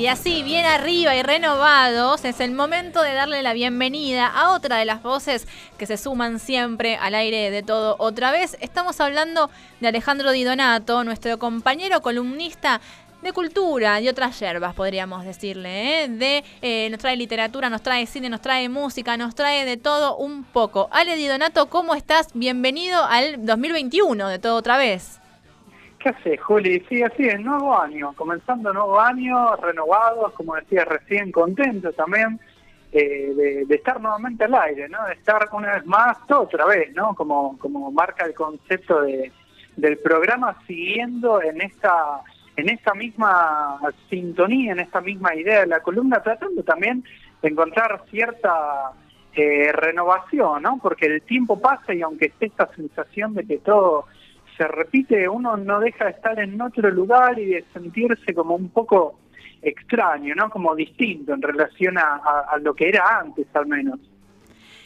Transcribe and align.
Y 0.00 0.06
así, 0.06 0.42
bien 0.42 0.64
arriba 0.64 1.14
y 1.14 1.22
renovados, 1.22 2.24
es 2.24 2.40
el 2.40 2.52
momento 2.52 3.02
de 3.02 3.12
darle 3.12 3.42
la 3.42 3.52
bienvenida 3.52 4.28
a 4.28 4.54
otra 4.54 4.78
de 4.78 4.86
las 4.86 5.02
voces 5.02 5.46
que 5.76 5.84
se 5.84 5.98
suman 5.98 6.38
siempre 6.38 6.96
al 6.96 7.14
aire 7.14 7.50
de 7.50 7.62
todo 7.62 7.96
otra 7.98 8.32
vez. 8.32 8.56
Estamos 8.62 8.98
hablando 8.98 9.50
de 9.78 9.88
Alejandro 9.88 10.30
Di 10.30 10.42
Donato, 10.42 11.04
nuestro 11.04 11.38
compañero 11.38 12.00
columnista 12.00 12.80
de 13.20 13.34
cultura 13.34 14.00
y 14.00 14.08
otras 14.08 14.40
yerbas, 14.40 14.74
podríamos 14.74 15.26
decirle. 15.26 16.04
¿eh? 16.04 16.08
De, 16.08 16.44
eh, 16.62 16.88
nos 16.88 16.98
trae 16.98 17.14
literatura, 17.14 17.68
nos 17.68 17.82
trae 17.82 18.06
cine, 18.06 18.30
nos 18.30 18.40
trae 18.40 18.70
música, 18.70 19.18
nos 19.18 19.34
trae 19.34 19.66
de 19.66 19.76
todo 19.76 20.16
un 20.16 20.44
poco. 20.44 20.88
Ale 20.92 21.14
Di 21.14 21.26
Donato, 21.26 21.68
¿cómo 21.68 21.94
estás? 21.94 22.28
Bienvenido 22.32 23.04
al 23.04 23.44
2021 23.44 24.28
de 24.28 24.38
todo 24.38 24.56
otra 24.56 24.78
vez. 24.78 25.20
¿Qué 26.00 26.08
haces, 26.08 26.40
Juli? 26.40 26.82
Sí, 26.88 27.02
así 27.02 27.26
es, 27.26 27.38
nuevo 27.40 27.78
año, 27.78 28.14
comenzando 28.16 28.72
nuevo 28.72 28.98
año, 28.98 29.54
renovados, 29.56 30.32
como 30.32 30.56
decía 30.56 30.86
recién, 30.86 31.30
contentos 31.30 31.94
también 31.94 32.40
eh, 32.90 33.64
de, 33.68 33.74
estar 33.74 34.00
nuevamente 34.00 34.44
al 34.44 34.54
aire, 34.54 34.88
¿no? 34.88 35.04
De 35.04 35.12
estar 35.12 35.46
una 35.52 35.74
vez 35.74 35.84
más, 35.84 36.16
todo 36.26 36.44
otra 36.44 36.64
vez, 36.64 36.94
¿no? 36.94 37.14
Como, 37.14 37.58
como 37.58 37.92
marca 37.92 38.24
el 38.24 38.32
concepto 38.32 39.02
de, 39.02 39.30
del 39.76 39.98
programa, 39.98 40.56
siguiendo 40.66 41.42
en 41.42 41.60
esta 41.60 42.22
en 42.56 42.68
esta 42.68 42.94
misma 42.94 43.78
sintonía, 44.08 44.72
en 44.72 44.80
esta 44.80 45.00
misma 45.00 45.34
idea 45.34 45.60
de 45.60 45.66
la 45.66 45.80
columna, 45.80 46.22
tratando 46.22 46.62
también 46.62 47.04
de 47.42 47.48
encontrar 47.48 48.04
cierta 48.10 48.92
eh, 49.34 49.70
renovación, 49.72 50.62
¿no? 50.62 50.78
Porque 50.82 51.06
el 51.06 51.22
tiempo 51.22 51.60
pasa 51.60 51.94
y 51.94 52.02
aunque 52.02 52.26
esté 52.26 52.46
esta 52.46 52.68
sensación 52.74 53.34
de 53.34 53.46
que 53.46 53.58
todo 53.58 54.06
se 54.60 54.68
repite, 54.68 55.26
uno 55.26 55.56
no 55.56 55.80
deja 55.80 56.04
de 56.04 56.10
estar 56.10 56.38
en 56.38 56.60
otro 56.60 56.90
lugar 56.90 57.38
y 57.38 57.46
de 57.46 57.64
sentirse 57.72 58.34
como 58.34 58.54
un 58.54 58.68
poco 58.68 59.18
extraño, 59.62 60.34
¿no? 60.34 60.50
Como 60.50 60.74
distinto 60.74 61.32
en 61.32 61.40
relación 61.40 61.96
a 61.96 62.58
lo 62.60 62.74
que 62.74 62.90
era 62.90 63.20
antes 63.20 63.46
al 63.54 63.66
menos. 63.66 63.98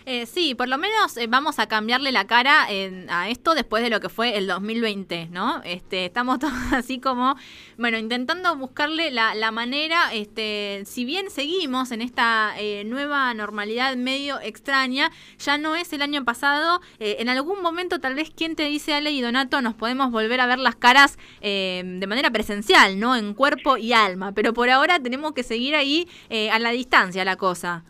Eh, 0.07 0.27
sí, 0.27 0.55
por 0.55 0.69
lo 0.69 0.77
menos 0.77 1.17
eh, 1.17 1.27
vamos 1.29 1.59
a 1.59 1.67
cambiarle 1.67 2.13
la 2.13 2.27
cara 2.27 2.67
a 2.67 3.29
esto 3.31 3.55
después 3.55 3.83
de 3.83 3.89
lo 3.89 4.01
que 4.01 4.11
fue 4.11 4.37
el 4.37 4.47
2020, 4.47 5.29
¿no? 5.31 5.63
Este, 5.65 6.05
estamos 6.05 6.39
todos 6.41 6.53
así 6.73 7.01
como, 7.01 7.37
bueno, 7.79 7.97
intentando 7.97 8.55
buscarle 8.57 9.11
la, 9.11 9.51
manera, 9.51 10.13
este, 10.13 10.83
si 10.85 11.07
bien 11.07 11.31
seguimos 11.31 11.91
en 11.91 12.03
esta 12.03 12.53
eh, 12.59 12.85
nueva 12.85 13.33
normalidad 13.33 13.97
medio 13.97 14.39
extraña, 14.41 15.11
ya 15.39 15.57
no 15.57 15.75
es 15.75 15.91
el 15.95 16.03
año 16.03 16.23
pasado, 16.25 16.83
en 16.99 17.29
algún 17.29 17.63
momento 17.63 17.99
tal 17.99 18.15
vez 18.15 18.31
quien 18.31 18.57
te 18.57 18.65
dice 18.65 18.95
Ale 18.95 19.11
y 19.11 19.21
Donato 19.23 19.63
nos 19.63 19.75
podemos 19.75 20.11
volver 20.11 20.41
a 20.41 20.47
ver 20.47 20.59
las 20.59 20.77
caras 20.77 21.19
de 21.41 22.07
manera 22.09 22.31
presencial, 22.31 22.99
¿no? 22.99 23.17
En 23.17 23.35
cuerpo 23.35 23.77
y 23.77 23.93
alma, 23.93 24.33
pero 24.33 24.53
por 24.53 24.69
ahora 24.71 24.99
tenemos 25.01 25.33
que 25.33 25.43
seguir 25.43 25.75
ahí 25.75 26.09
a 26.51 26.59
la 26.59 26.71
distancia 26.71 27.25
la 27.25 27.37
cosa. 27.37 27.85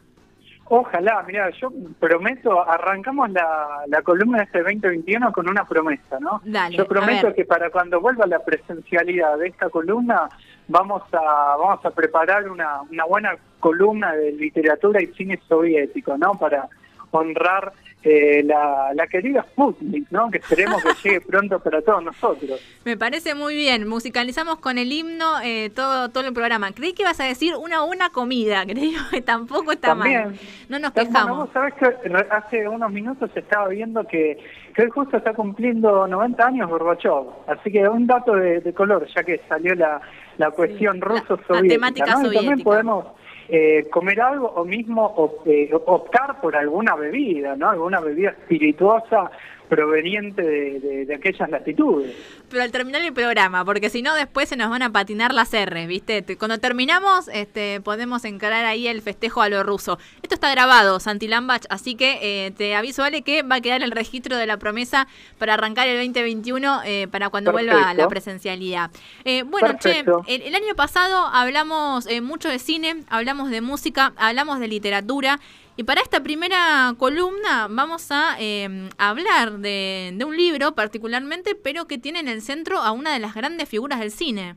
Ojalá, 0.66 1.22
mira, 1.26 1.50
yo 1.50 1.70
prometo, 2.00 2.66
arrancamos 2.66 3.30
la, 3.30 3.82
la 3.86 4.00
columna 4.00 4.38
de 4.38 4.44
este 4.44 4.62
2021 4.62 5.30
con 5.32 5.48
una 5.48 5.66
promesa, 5.66 6.18
¿no? 6.20 6.40
yo 6.70 6.86
prometo 6.86 7.34
que 7.34 7.44
para 7.44 7.68
cuando 7.70 8.00
vuelva 8.00 8.26
la 8.26 8.38
presencialidad 8.38 9.36
de 9.38 9.48
esta 9.48 9.68
columna, 9.68 10.28
vamos 10.68 11.02
a 11.12 11.56
vamos 11.58 11.84
a 11.84 11.90
preparar 11.90 12.48
una, 12.48 12.80
una 12.90 13.04
buena 13.04 13.36
columna 13.60 14.14
de 14.14 14.32
literatura 14.32 15.02
y 15.02 15.08
cine 15.08 15.38
soviético, 15.46 16.16
¿no? 16.16 16.32
Para 16.32 16.68
honrar 17.10 17.72
eh, 18.04 18.42
la, 18.44 18.92
la, 18.94 19.06
querida 19.06 19.42
Sputnik, 19.42 20.10
¿no? 20.10 20.30
Que 20.30 20.38
esperemos 20.38 20.82
que 20.82 20.92
llegue 21.08 21.20
pronto 21.22 21.58
para 21.58 21.80
todos 21.80 22.04
nosotros. 22.04 22.60
Me 22.84 22.98
parece 22.98 23.34
muy 23.34 23.54
bien. 23.54 23.88
Musicalizamos 23.88 24.58
con 24.58 24.76
el 24.76 24.92
himno 24.92 25.40
eh, 25.42 25.70
todo, 25.74 26.10
todo 26.10 26.26
el 26.26 26.34
programa. 26.34 26.72
Creí 26.72 26.92
que 26.92 27.02
ibas 27.02 27.18
a 27.20 27.24
decir 27.24 27.54
una 27.56 27.82
buena 27.82 28.10
comida, 28.10 28.64
creo 28.66 29.00
que 29.10 29.22
tampoco 29.22 29.72
está 29.72 29.94
mal. 29.94 30.38
No 30.68 30.78
nos 30.78 30.92
quejamos. 30.92 31.38
vos 31.38 31.50
sabés 31.52 31.74
que 31.74 31.86
hace 32.30 32.68
unos 32.68 32.90
minutos 32.90 33.30
estaba 33.34 33.68
viendo 33.68 34.04
que, 34.04 34.38
que 34.74 34.82
él 34.82 34.90
justo 34.90 35.16
está 35.16 35.32
cumpliendo 35.32 36.06
90 36.06 36.46
años 36.46 36.68
Gorbachev. 36.68 37.24
Así 37.46 37.72
que 37.72 37.88
un 37.88 38.06
dato 38.06 38.34
de, 38.34 38.72
color, 38.74 39.06
ya 39.14 39.22
que 39.22 39.40
salió 39.48 39.74
la, 39.74 40.00
la 40.36 40.50
cuestión 40.50 41.00
ruso-soviética. 41.00 41.90
¿no? 42.16 42.30
también 42.30 42.60
podemos 42.60 43.06
eh, 43.48 43.86
comer 43.90 44.20
algo 44.20 44.46
o 44.46 44.64
mismo 44.64 45.38
eh, 45.46 45.70
optar 45.72 46.40
por 46.40 46.56
alguna 46.56 46.94
bebida, 46.96 47.56
¿no? 47.56 47.70
Alguna 47.70 48.00
bebida 48.00 48.30
espirituosa 48.30 49.30
proveniente 49.68 50.42
de, 50.42 51.14
aquellas 51.14 51.48
latitudes. 51.50 52.14
Pero 52.48 52.62
al 52.62 52.70
terminar 52.70 53.02
el 53.02 53.12
programa, 53.12 53.64
porque 53.64 53.90
si 53.90 54.02
no 54.02 54.14
después 54.14 54.48
se 54.48 54.56
nos 54.56 54.70
van 54.70 54.82
a 54.82 54.90
patinar 54.90 55.32
las 55.32 55.52
R, 55.52 55.86
¿viste? 55.86 56.24
Cuando 56.36 56.58
terminamos 56.58 57.28
este, 57.28 57.80
podemos 57.80 58.24
encarar 58.24 58.64
ahí 58.64 58.86
el 58.86 59.02
festejo 59.02 59.42
a 59.42 59.48
lo 59.48 59.62
ruso. 59.62 59.98
Esto 60.22 60.34
está 60.34 60.50
grabado, 60.50 61.00
Santi 61.00 61.28
Lambach, 61.28 61.64
así 61.70 61.94
que 61.94 62.18
eh, 62.46 62.50
te 62.52 62.74
aviso, 62.74 63.02
Ale, 63.02 63.22
que 63.22 63.42
va 63.42 63.56
a 63.56 63.60
quedar 63.60 63.82
el 63.82 63.90
registro 63.90 64.36
de 64.36 64.46
la 64.46 64.58
promesa 64.58 65.08
para 65.38 65.54
arrancar 65.54 65.88
el 65.88 65.96
2021 65.98 66.82
eh, 66.84 67.08
para 67.10 67.30
cuando 67.30 67.52
vuelva 67.52 67.94
la 67.94 68.08
presencialidad. 68.08 68.90
Eh, 69.24 69.42
bueno, 69.42 69.76
che, 69.78 70.04
el, 70.26 70.54
año 70.54 70.74
pasado 70.76 71.26
hablamos 71.32 72.08
mucho 72.22 72.48
de 72.48 72.58
cine, 72.58 73.02
hablamos 73.08 73.50
de 73.50 73.60
música, 73.60 74.12
hablamos 74.16 74.60
de 74.60 74.68
literatura. 74.68 75.40
Y 75.76 75.82
para 75.82 76.02
esta 76.02 76.22
primera 76.22 76.94
columna 76.98 77.66
vamos 77.68 78.12
a 78.12 78.36
eh, 78.38 78.88
hablar 78.96 79.58
de, 79.58 80.16
un 80.24 80.36
libro 80.36 80.74
particularmente, 80.74 81.56
pero 81.56 81.86
que 81.86 81.98
tiene 81.98 82.20
en 82.20 82.28
el 82.28 82.42
centro 82.42 82.78
a 82.78 82.92
una 82.92 83.12
de 83.12 83.18
las 83.18 83.34
grandes 83.34 83.68
figuras 83.68 83.98
del 83.98 84.12
cine. 84.12 84.54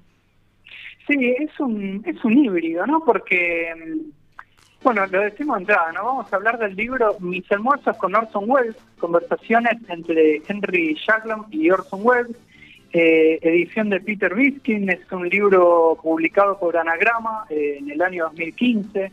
Sí, 1.07 1.35
es 1.39 1.59
un, 1.59 2.03
es 2.05 2.23
un 2.23 2.37
híbrido, 2.37 2.85
¿no? 2.85 3.03
Porque, 3.03 3.73
mm, 3.75 4.83
bueno, 4.83 5.07
lo 5.07 5.21
decimos 5.21 5.59
entrada, 5.59 5.91
¿no? 5.91 6.05
Vamos 6.05 6.31
a 6.31 6.35
hablar 6.35 6.59
del 6.59 6.75
libro 6.75 7.15
Mis 7.19 7.51
almuerzos 7.51 7.97
con 7.97 8.13
Orson 8.13 8.43
Welles, 8.47 8.75
conversaciones 8.99 9.77
entre 9.87 10.43
Henry 10.47 10.95
Jaglom 11.03 11.45
y 11.49 11.71
Orson 11.71 12.01
Welles, 12.03 12.37
eh, 12.93 13.39
edición 13.41 13.89
de 13.89 14.01
Peter 14.01 14.35
Biskin, 14.35 14.89
es 14.89 15.11
un 15.11 15.27
libro 15.27 15.97
publicado 16.01 16.59
por 16.59 16.77
Anagrama 16.77 17.45
eh, 17.49 17.77
en 17.79 17.89
el 17.89 18.01
año 18.01 18.25
2015 18.25 19.11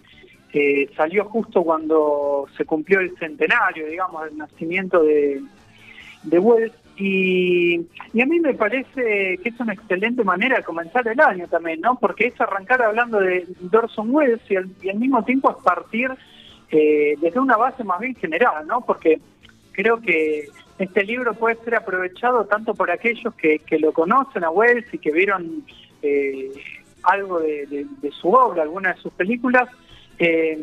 salió 0.96 1.24
justo 1.26 1.62
cuando 1.62 2.46
se 2.56 2.64
cumplió 2.64 3.00
el 3.00 3.16
centenario, 3.18 3.86
digamos, 3.86 4.24
del 4.24 4.38
nacimiento 4.38 5.02
de, 5.02 5.42
de 6.22 6.38
Wells. 6.38 6.74
Y, 6.96 7.78
a 7.78 8.26
mí 8.26 8.38
me 8.38 8.54
parece 8.54 9.38
que 9.42 9.48
es 9.48 9.58
una 9.58 9.72
excelente 9.72 10.22
manera 10.22 10.58
de 10.58 10.62
comenzar 10.62 11.06
el 11.08 11.20
año 11.20 11.48
también, 11.48 11.80
¿no? 11.80 11.98
Porque 11.98 12.28
es 12.28 12.40
arrancar 12.40 12.82
hablando 12.82 13.18
de 13.18 13.46
Dorson 13.60 14.14
Wells 14.14 14.42
y 14.48 14.56
al, 14.56 14.96
mismo 14.96 15.24
tiempo 15.24 15.50
es 15.50 15.56
partir 15.64 16.10
eh, 16.70 17.14
desde 17.20 17.40
una 17.40 17.56
base 17.56 17.82
más 17.82 17.98
bien 18.00 18.14
general, 18.14 18.66
¿no? 18.66 18.80
Porque 18.82 19.20
creo 19.72 20.00
que 20.00 20.44
este 20.78 21.04
libro 21.04 21.34
puede 21.34 21.56
ser 21.64 21.74
aprovechado 21.74 22.44
tanto 22.46 22.74
por 22.74 22.90
aquellos 22.90 23.34
que, 23.34 23.60
lo 23.78 23.92
conocen 23.92 24.44
a 24.44 24.50
Wells 24.50 24.92
y 24.92 24.98
que 24.98 25.10
vieron 25.10 25.64
eh, 26.02 26.50
algo 27.02 27.40
de, 27.40 27.86
su 28.20 28.30
obra, 28.30 28.62
alguna 28.62 28.92
de 28.92 29.00
sus 29.00 29.12
películas, 29.12 29.68
eh, 30.18 30.58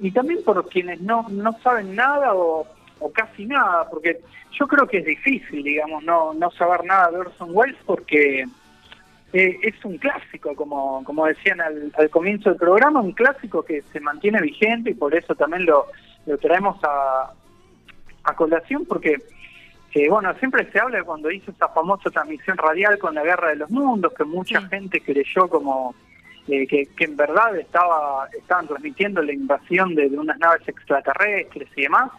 y 0.00 0.10
también 0.10 0.42
por 0.44 0.68
quienes 0.68 1.00
no, 1.00 1.26
no 1.28 1.52
saben 1.62 1.94
nada 1.94 2.34
o, 2.34 2.66
casi 3.12 3.46
nada, 3.46 3.88
porque 3.90 4.20
yo 4.52 4.68
creo 4.68 4.86
que 4.86 4.98
es 4.98 5.04
difícil, 5.04 5.64
digamos, 5.64 6.04
no, 6.04 6.32
no 6.34 6.50
saber 6.52 6.84
nada 6.84 7.10
de 7.10 7.18
Orson 7.18 7.50
Welles 7.52 7.78
porque 7.84 8.44
eh, 9.32 9.58
es 9.62 9.84
un 9.84 9.98
clásico, 9.98 10.54
como, 10.54 11.02
como 11.02 11.26
decían 11.26 11.60
al, 11.60 11.92
comienzo 12.10 12.50
del 12.50 12.58
programa, 12.58 13.00
un 13.00 13.12
clásico 13.12 13.64
que 13.64 13.82
se 13.92 13.98
mantiene 13.98 14.40
vigente 14.40 14.90
y 14.90 14.94
por 14.94 15.16
eso 15.16 15.34
también 15.34 15.66
lo, 15.66 15.86
lo 16.26 16.38
traemos 16.38 16.78
a, 16.84 17.32
a 18.22 18.36
colación, 18.36 18.84
porque, 18.86 19.16
eh, 19.94 20.08
bueno, 20.08 20.32
siempre 20.38 20.70
se 20.70 20.78
habla 20.78 20.98
de 20.98 21.04
cuando 21.04 21.30
hizo 21.30 21.50
esa 21.50 21.68
famosa 21.70 22.10
transmisión 22.10 22.56
radial 22.56 22.98
con 22.98 23.16
la 23.16 23.24
Guerra 23.24 23.48
de 23.48 23.56
los 23.56 23.70
Mundos, 23.70 24.12
que 24.14 24.24
mucha 24.24 24.60
gente 24.68 25.00
creyó 25.00 25.48
como 25.48 25.94
eh, 26.48 26.66
que, 26.66 26.88
en 26.98 27.16
verdad 27.16 27.56
estaba 27.56 28.28
estaban 28.36 28.66
transmitiendo 28.66 29.22
la 29.22 29.32
invasión 29.32 29.94
de, 29.94 30.06
unas 30.06 30.38
naves 30.38 30.66
extraterrestres 30.66 31.68
y 31.76 31.82
demás, 31.82 32.10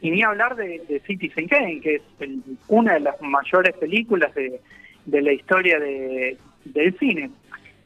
y 0.00 0.10
ni 0.10 0.22
hablar 0.22 0.56
de, 0.56 1.02
Citizen 1.06 1.48
Kane, 1.48 1.80
que 1.80 1.96
es 1.96 2.02
una 2.68 2.94
de 2.94 3.00
las 3.00 3.20
mayores 3.20 3.76
películas 3.76 4.34
de, 4.34 4.60
la 5.06 5.32
historia 5.32 5.78
del 5.78 6.98
cine. 6.98 7.30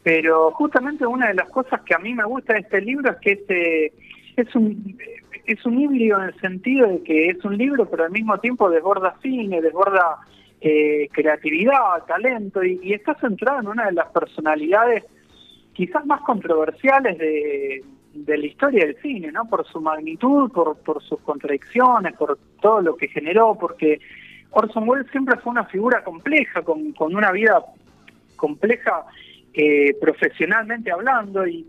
Pero 0.03 0.51
justamente 0.53 1.07
una 1.07 1.29
de 1.29 1.35
las 1.35 1.49
cosas 1.51 1.81
que 1.83 1.95
a 1.95 1.99
mí 1.99 2.13
me 2.13 2.25
gusta 2.25 2.55
de 2.55 2.61
este 2.61 2.81
libro 2.81 3.13
es 3.13 3.19
que 3.19 3.33
este, 3.33 3.93
es 4.37 4.55
un 4.55 4.97
es 5.47 5.65
un 5.67 5.81
híbrido 5.81 6.19
en 6.19 6.29
el 6.29 6.41
sentido 6.41 6.89
de 6.89 7.03
que 7.03 7.27
es 7.27 7.45
un 7.45 7.57
libro, 7.57 7.89
pero 7.91 8.05
al 8.05 8.13
mismo 8.13 8.39
tiempo 8.39 8.71
desborda 8.71 9.17
cine, 9.23 9.61
desborda 9.61 10.19
eh, 10.61 11.09
creatividad, 11.13 12.05
talento, 12.07 12.63
y, 12.63 12.79
y, 12.83 12.93
está 12.93 13.15
centrado 13.17 13.61
en 13.61 13.69
una 13.69 13.87
de 13.87 13.93
las 13.93 14.09
personalidades 14.11 15.05
quizás 15.73 16.05
más 16.07 16.21
controversiales 16.23 17.19
de, 17.19 17.85
la 18.27 18.47
historia 18.47 18.87
del 18.87 18.97
cine, 19.01 19.33
¿no? 19.33 19.47
Por 19.47 19.67
su 19.67 19.81
magnitud, 19.81 20.51
por, 20.53 20.77
por 20.79 21.03
sus 21.03 21.21
contradicciones, 21.21 22.15
por 22.15 22.39
todo 22.61 22.81
lo 22.81 22.97
que 22.97 23.09
generó, 23.09 23.57
porque 23.59 24.01
Orson 24.51 24.89
Welles 24.89 25.11
siempre 25.11 25.39
fue 25.39 25.53
una 25.53 25.65
figura 25.65 26.05
compleja, 26.05 26.63
con, 26.63 26.93
con 26.93 27.15
una 27.15 27.33
vida 27.33 27.63
compleja 28.37 29.05
eh, 29.55 29.95
profesionalmente 30.01 30.91
hablando, 30.93 31.47
y, 31.47 31.67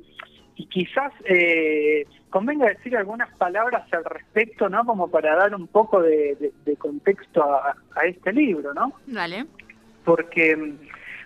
y 0.55 0.65
quizás 0.67 1.11
eh, 1.25 2.05
convenga 2.29 2.67
decir 2.67 2.95
algunas 2.97 3.29
palabras 3.37 3.91
al 3.93 4.03
respecto, 4.05 4.69
¿no? 4.69 4.85
Como 4.85 5.09
para 5.09 5.35
dar 5.35 5.55
un 5.55 5.67
poco 5.67 6.01
de, 6.01 6.51
contexto 6.77 7.43
a, 7.43 7.75
este 8.05 8.33
libro, 8.33 8.73
¿no? 8.73 8.93
Vale. 9.07 9.45
Porque, 10.03 10.73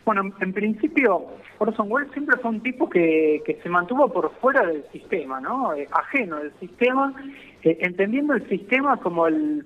bueno, 0.08 0.34
en 0.40 0.54
principio, 0.54 1.28
Orson 1.60 1.92
Welles 1.92 2.12
siempre 2.14 2.38
fue 2.38 2.50
un 2.50 2.62
tipo 2.62 2.90
que, 2.90 3.44
que 3.46 3.60
se 3.62 3.70
mantuvo 3.70 4.12
por 4.12 4.32
fuera 4.42 4.66
del 4.66 4.84
sistema, 4.92 5.40
¿no? 5.40 5.74
Eh, 5.76 5.88
ajeno 5.92 6.38
del 6.38 6.52
sistema, 6.60 7.14
eh, 7.62 7.78
entendiendo 7.82 8.34
el 8.34 8.48
sistema 8.50 8.98
como 8.98 9.28
el, 9.28 9.66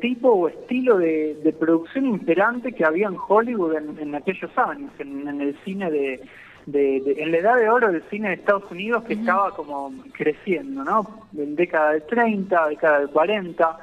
tipo 0.00 0.28
o 0.28 0.48
estilo 0.48 0.98
de, 0.98 1.54
producción 1.58 2.06
imperante 2.06 2.72
que 2.72 2.84
había 2.84 3.08
en 3.08 3.16
Hollywood 3.16 3.74
en, 3.74 4.14
aquellos 4.14 4.56
años, 4.56 4.90
en 4.98 5.40
el 5.40 5.56
cine 5.64 5.90
de 5.90 6.20
de, 6.66 7.16
en 7.18 7.30
la 7.30 7.38
edad 7.38 7.56
de 7.56 7.68
oro 7.68 7.92
del 7.92 8.02
cine 8.10 8.28
de 8.28 8.34
Estados 8.34 8.70
Unidos 8.70 9.04
que 9.04 9.14
estaba 9.14 9.50
como 9.54 9.92
creciendo, 10.12 10.84
¿no? 10.84 11.26
En 11.36 11.56
década 11.56 11.92
del 11.92 12.02
30, 12.04 12.68
década 12.68 13.00
del 13.00 13.10
40, 13.10 13.78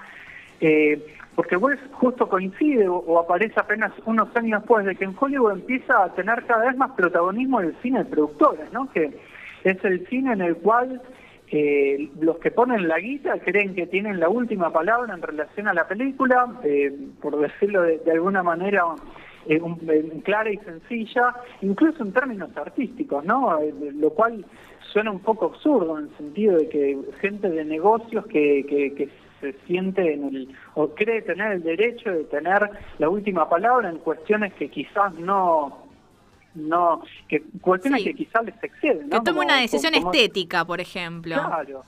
eh, 0.62 1.06
porque 1.36 1.56
Wells 1.58 1.80
justo 1.94 2.28
coincide 2.28 2.88
o, 2.88 3.20
aparece 3.20 3.60
apenas 3.60 3.92
unos 4.06 4.36
años 4.36 4.62
después 4.62 4.86
de 4.86 4.96
que 4.96 5.06
en 5.06 5.16
Hollywood 5.18 5.54
empieza 5.54 6.04
a 6.04 6.14
tener 6.14 6.44
cada 6.46 6.66
vez 6.66 6.78
más 6.78 6.92
protagonismo 6.92 7.62
el 7.62 7.76
cine 7.82 8.00
de 8.00 8.06
productores, 8.06 8.72
¿no? 8.74 8.92
Que 8.92 9.12
es 9.64 9.84
el 9.84 10.06
cine 10.08 10.34
en 10.34 10.42
el 10.42 10.58
cual 10.58 11.02
eh, 11.54 12.10
los 12.20 12.38
que 12.38 12.52
ponen 12.52 12.88
la 12.88 13.00
guita 13.00 13.40
creen 13.40 13.76
que 13.76 13.88
tienen 13.88 14.20
la 14.20 14.30
última 14.30 14.72
palabra 14.72 15.14
en 15.14 15.22
relación 15.22 15.68
a 15.68 15.74
la 15.74 15.88
película, 15.88 16.48
eh, 16.64 16.94
por 17.22 17.38
decirlo 17.40 17.82
de, 17.82 18.00
alguna 18.12 18.44
manera 18.44 18.86
un, 18.86 19.76
clara 20.24 20.52
y 20.52 20.58
sencilla, 20.58 21.36
incluso 21.62 22.04
en 22.04 22.14
términos 22.14 22.56
artísticos, 22.56 23.26
¿no? 23.26 23.60
Eh, 23.60 23.74
lo 23.96 24.12
cual 24.12 24.46
suena 24.94 25.12
un 25.12 25.20
poco 25.20 25.46
absurdo 25.46 25.98
en 25.98 26.06
el 26.06 26.18
sentido 26.18 26.58
de 26.58 26.70
que 26.70 26.98
gente 27.20 27.50
de 27.50 27.66
negocios 27.66 28.26
que, 28.28 28.66
que, 28.68 29.10
se 29.42 29.54
siente 29.68 30.14
en 30.14 30.24
el, 30.24 30.56
o 30.76 30.90
cree 30.90 31.22
tener 31.24 31.54
el 31.54 31.64
derecho 31.64 32.12
de 32.12 32.24
tener 32.26 32.70
la 33.00 33.10
última 33.10 33.50
palabra 33.50 33.90
en 33.90 33.98
cuestiones 33.98 34.54
que 34.54 34.70
quizás 34.70 35.14
no 35.16 35.86
no 36.54 37.02
que 37.28 37.44
cuestiones 37.62 38.04
que 38.04 38.14
quizás 38.14 38.46
les 38.46 38.64
exceden 38.64 39.10
¿no? 39.10 39.20
que 39.20 39.26
tome 39.26 39.40
una 39.40 39.58
decisión 39.58 39.96
estética 39.96 40.66
por 40.66 40.82
ejemplo 40.82 41.36
claro 41.36 41.84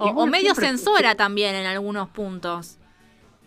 o, 0.00 0.26
medio 0.26 0.54
censora 0.54 1.14
también 1.14 1.54
en 1.54 1.66
algunos 1.66 2.08
puntos 2.08 2.78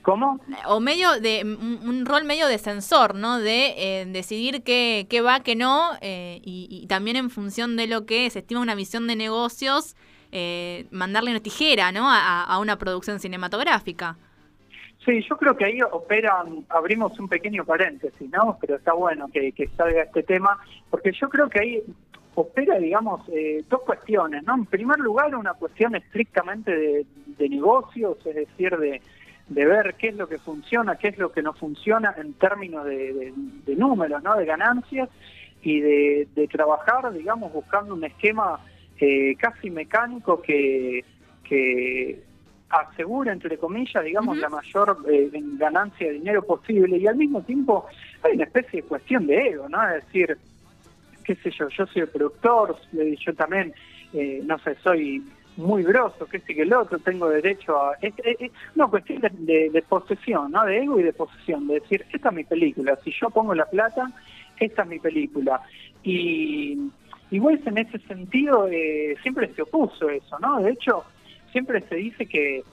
¿Cómo? 0.02 0.40
O 0.66 0.80
medio 0.80 1.20
de 1.20 1.44
un, 1.44 2.06
rol 2.06 2.24
medio 2.24 2.48
de 2.48 2.58
censor, 2.58 3.14
¿no? 3.14 3.40
De 3.40 3.76
eh, 3.78 4.06
decidir 4.08 4.64
qué, 4.64 5.06
qué, 5.10 5.22
va, 5.22 5.42
qué 5.42 5.56
no, 5.56 5.92
eh, 6.02 6.42
y, 6.44 6.88
también 6.88 7.18
en 7.18 7.30
función 7.30 7.78
de 7.78 7.88
lo 7.88 8.06
que 8.06 8.30
se 8.30 8.40
estima 8.40 8.62
una 8.62 8.74
visión 8.74 9.06
de 9.08 9.16
negocios, 9.16 9.96
eh, 10.32 10.86
mandarle 10.92 11.32
una 11.32 11.40
tijera, 11.40 11.92
¿no? 11.92 12.08
A, 12.10 12.58
una 12.60 12.78
producción 12.78 13.20
cinematográfica. 13.20 14.18
Sí, 15.06 15.24
yo 15.28 15.36
creo 15.38 15.58
que 15.58 15.66
ahí 15.66 15.80
opera, 15.82 16.44
abrimos 16.70 17.18
un 17.20 17.28
pequeño 17.28 17.66
paréntesis, 17.66 18.30
¿no? 18.30 18.58
Pero 18.62 18.76
está 18.76 18.94
bueno 18.94 19.28
que, 19.34 19.54
salga 19.76 20.04
este 20.04 20.24
tema, 20.24 20.60
porque 20.90 21.12
yo 21.12 21.28
creo 21.30 21.50
que 21.50 21.60
ahí 21.60 21.84
opera, 22.36 22.78
digamos, 22.78 23.22
dos 23.68 23.82
cuestiones, 23.82 24.44
¿no? 24.44 24.56
En 24.56 24.66
primer 24.68 25.00
lugar, 25.00 25.36
una 25.36 25.54
cuestión 25.56 25.96
estrictamente 25.96 26.72
de, 26.72 27.06
negocios, 27.50 28.18
es 28.26 28.36
decir, 28.36 28.78
de 28.78 29.02
de 29.52 29.66
ver 29.66 29.96
qué 29.96 30.10
es 30.10 30.16
lo 30.16 30.28
que 30.30 30.38
funciona, 30.38 30.96
qué 30.96 31.10
es 31.10 31.18
lo 31.18 31.32
que 31.32 31.42
no 31.42 31.54
funciona 31.54 32.16
en 32.18 32.34
términos 32.34 32.86
de, 32.86 33.34
números, 33.76 34.24
¿no? 34.24 34.36
de 34.38 34.46
ganancias 34.46 35.10
y 35.62 35.82
de, 35.82 36.48
trabajar, 36.50 37.12
digamos, 37.12 37.52
buscando 37.52 37.94
un 37.94 38.04
esquema 38.04 38.60
eh, 39.02 39.36
casi 39.36 39.72
mecánico 39.72 40.42
que, 40.42 41.04
que 41.44 42.22
asegura, 42.70 43.34
entre 43.34 43.58
comillas, 43.58 44.04
digamos, 44.04 44.38
la 44.38 44.48
mayor 44.48 44.98
eh, 45.10 45.30
ganancia 45.34 46.08
de 46.08 46.14
dinero 46.14 46.44
posible 46.44 46.98
y 46.98 47.08
al 47.08 47.16
mismo 47.16 47.42
tiempo 47.42 47.88
hay 48.22 48.34
una 48.34 48.44
especie 48.44 48.84
de 48.84 48.88
cuestión 48.88 49.26
de 49.26 49.50
ego, 49.50 49.68
¿no? 49.68 49.82
Es 49.90 50.06
decir, 50.06 50.38
qué 51.24 51.34
sé 51.36 51.50
yo, 51.50 51.68
yo 51.70 51.88
soy 51.88 52.04
el 52.04 52.10
productor, 52.10 52.78
yo 52.94 53.34
también, 53.34 53.74
eh, 54.14 54.42
no 54.46 54.60
sé, 54.60 54.76
soy 54.84 55.24
muy 55.58 55.84
grosso, 55.84 56.28
que 56.28 56.38
este 56.38 56.54
que 56.54 56.62
el 56.62 56.74
otro, 56.74 57.00
tengo 57.00 57.28
derecho 57.28 57.76
a... 57.78 57.96
Es, 58.02 58.14
una 58.76 58.86
cuestión 58.86 59.22
de, 59.22 59.84
posesión, 59.90 60.52
¿no? 60.52 60.64
De 60.64 60.78
ego 60.78 61.00
y 61.00 61.04
de 61.04 61.14
posesión, 61.14 61.68
de 61.68 61.80
decir, 61.80 62.06
esta 62.14 62.30
es 62.30 62.36
mi 62.36 62.44
película, 62.44 62.96
si 63.04 63.12
yo 63.20 63.32
pongo 63.32 63.56
la 63.56 63.66
plata, 63.66 64.12
esta 64.60 64.84
es 64.84 64.88
mi 64.88 65.00
película. 65.00 65.60
Y, 66.04 66.78
y 67.32 67.40
Wells 67.40 67.66
en 67.66 67.78
ese 67.78 67.98
sentido 68.00 68.68
eh, 68.68 69.16
siempre 69.24 69.52
se 69.56 69.64
opuso 69.64 70.10
eso, 70.10 70.38
¿no? 70.40 70.62
De 70.62 70.72
hecho, 70.72 71.04
siempre 71.52 71.82
se 71.82 71.96
dice 71.96 72.26
que, 72.26 72.64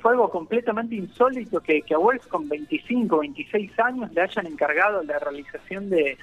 fue 0.00 0.12
algo 0.12 0.30
completamente 0.30 0.94
insólito 0.94 1.60
que, 1.60 1.84
a 1.94 1.98
Wells 1.98 2.26
con 2.26 2.48
25, 2.48 3.18
26 3.18 3.78
años 3.80 4.12
le 4.12 4.22
hayan 4.22 4.46
encargado 4.46 5.02
la 5.02 5.18
realización 5.18 5.90
de 5.90 6.16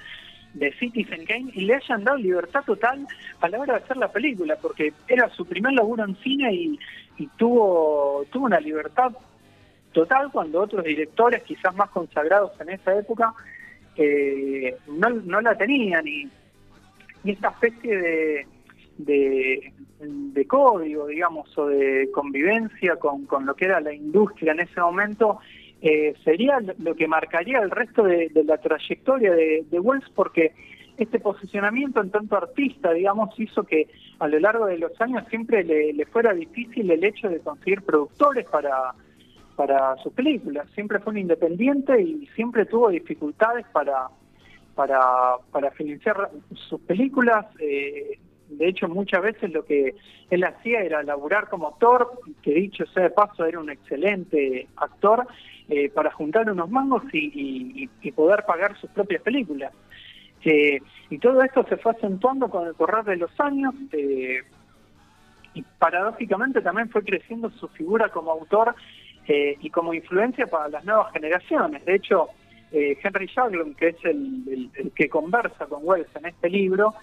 de 0.54 0.72
Citizen 0.74 1.24
Kane 1.24 1.50
y 1.54 1.62
le 1.62 1.76
hayan 1.76 2.04
dado 2.04 2.18
libertad 2.18 2.62
total 2.64 3.06
a 3.40 3.48
la 3.48 3.60
hora 3.60 3.74
de 3.74 3.84
hacer 3.84 3.96
la 3.96 4.12
película, 4.12 4.56
porque 4.60 4.92
era 5.08 5.28
su 5.30 5.46
primer 5.46 5.72
laburo 5.72 6.04
en 6.04 6.16
cine 6.16 6.52
y, 6.52 6.78
tuvo, 7.38 8.24
tuvo 8.30 8.46
una 8.46 8.58
libertad 8.58 9.12
total 9.92 10.30
cuando 10.32 10.60
otros 10.60 10.84
directores, 10.84 11.42
quizás 11.44 11.74
más 11.76 11.88
consagrados 11.90 12.52
en 12.60 12.70
esa 12.70 12.98
época, 12.98 13.32
eh, 13.96 14.76
no, 14.88 15.10
no, 15.10 15.40
la 15.40 15.56
tenían 15.56 16.06
y, 16.06 16.28
y 17.24 17.30
esta 17.32 17.48
especie 17.48 17.96
de, 17.96 18.46
de, 18.98 19.72
de, 20.00 20.46
código, 20.46 21.06
digamos, 21.06 21.56
o 21.56 21.66
de 21.66 22.08
convivencia 22.12 22.96
con, 22.96 23.26
con 23.26 23.46
lo 23.46 23.54
que 23.54 23.66
era 23.66 23.80
la 23.80 23.92
industria 23.92 24.52
en 24.52 24.60
ese 24.60 24.80
momento, 24.80 25.38
eh, 25.80 26.14
sería 26.24 26.60
lo 26.78 26.94
que 26.94 27.08
marcaría 27.08 27.58
el 27.58 27.70
resto 27.70 28.04
de, 28.04 28.30
la 28.44 28.58
trayectoria 28.58 29.32
de, 29.32 29.66
Wells 29.72 30.08
porque 30.14 30.52
este 30.96 31.18
posicionamiento 31.18 32.00
en 32.00 32.10
tanto 32.10 32.36
artista, 32.36 32.92
digamos, 32.92 33.38
hizo 33.38 33.64
que 33.64 33.88
a 34.20 34.28
lo 34.28 34.38
largo 34.38 34.66
de 34.66 34.78
los 34.78 34.92
años 35.00 35.24
siempre 35.28 35.64
le, 35.64 36.06
fuera 36.06 36.32
difícil 36.34 36.88
el 36.88 37.02
hecho 37.02 37.28
de 37.28 37.40
conseguir 37.40 37.82
productores 37.82 38.46
para, 38.46 38.94
para 39.56 39.96
sus 39.96 40.12
películas. 40.12 40.68
Siempre 40.74 41.00
fue 41.00 41.12
un 41.12 41.18
independiente 41.18 42.00
y 42.00 42.28
siempre 42.36 42.64
tuvo 42.64 42.90
dificultades 42.90 43.66
para, 43.72 44.08
para, 44.74 45.36
para 45.50 45.70
financiar 45.72 46.30
sus 46.68 46.80
películas. 46.82 47.46
Eh, 47.58 48.18
de 48.48 48.68
hecho, 48.68 48.88
muchas 48.88 49.22
veces 49.22 49.50
lo 49.52 49.64
que 49.64 49.94
él 50.30 50.44
hacía 50.44 50.80
era 50.80 51.02
laburar 51.02 51.48
como 51.48 51.68
actor, 51.68 52.20
que 52.42 52.52
dicho 52.52 52.84
sea 52.86 53.04
de 53.04 53.10
paso 53.10 53.44
era 53.44 53.58
un 53.58 53.70
excelente 53.70 54.68
actor, 54.76 55.26
eh, 55.68 55.88
para 55.88 56.10
juntar 56.10 56.50
unos 56.50 56.68
mangos 56.68 57.02
y, 57.12 57.88
poder 58.14 58.44
pagar 58.44 58.76
sus 58.78 58.90
propias 58.90 59.22
películas. 59.22 59.72
Eh, 60.44 60.80
y 61.08 61.18
todo 61.18 61.40
esto 61.42 61.64
se 61.68 61.76
fue 61.76 61.92
acentuando 61.92 62.50
con 62.50 62.66
el 62.66 62.74
correr 62.74 63.04
de 63.04 63.16
los 63.16 63.30
años 63.40 63.72
eh, 63.92 64.42
y 65.54 65.62
paradójicamente 65.78 66.60
también 66.60 66.90
fue 66.90 67.04
creciendo 67.04 67.48
su 67.50 67.68
figura 67.68 68.08
como 68.08 68.32
autor 68.32 68.74
y 69.28 69.70
como 69.70 69.94
influencia 69.94 70.46
para 70.46 70.68
las 70.68 70.84
nuevas 70.84 71.12
generaciones. 71.12 71.84
De 71.84 71.94
hecho, 71.94 72.28
Henry 72.72 73.28
Jaglom, 73.28 73.74
que 73.74 73.88
es 73.88 73.96
el, 74.04 74.70
que 74.94 75.08
conversa 75.08 75.66
con 75.66 75.80
Wells 75.82 76.08
en 76.16 76.26
este 76.26 76.48
libro, 76.48 76.94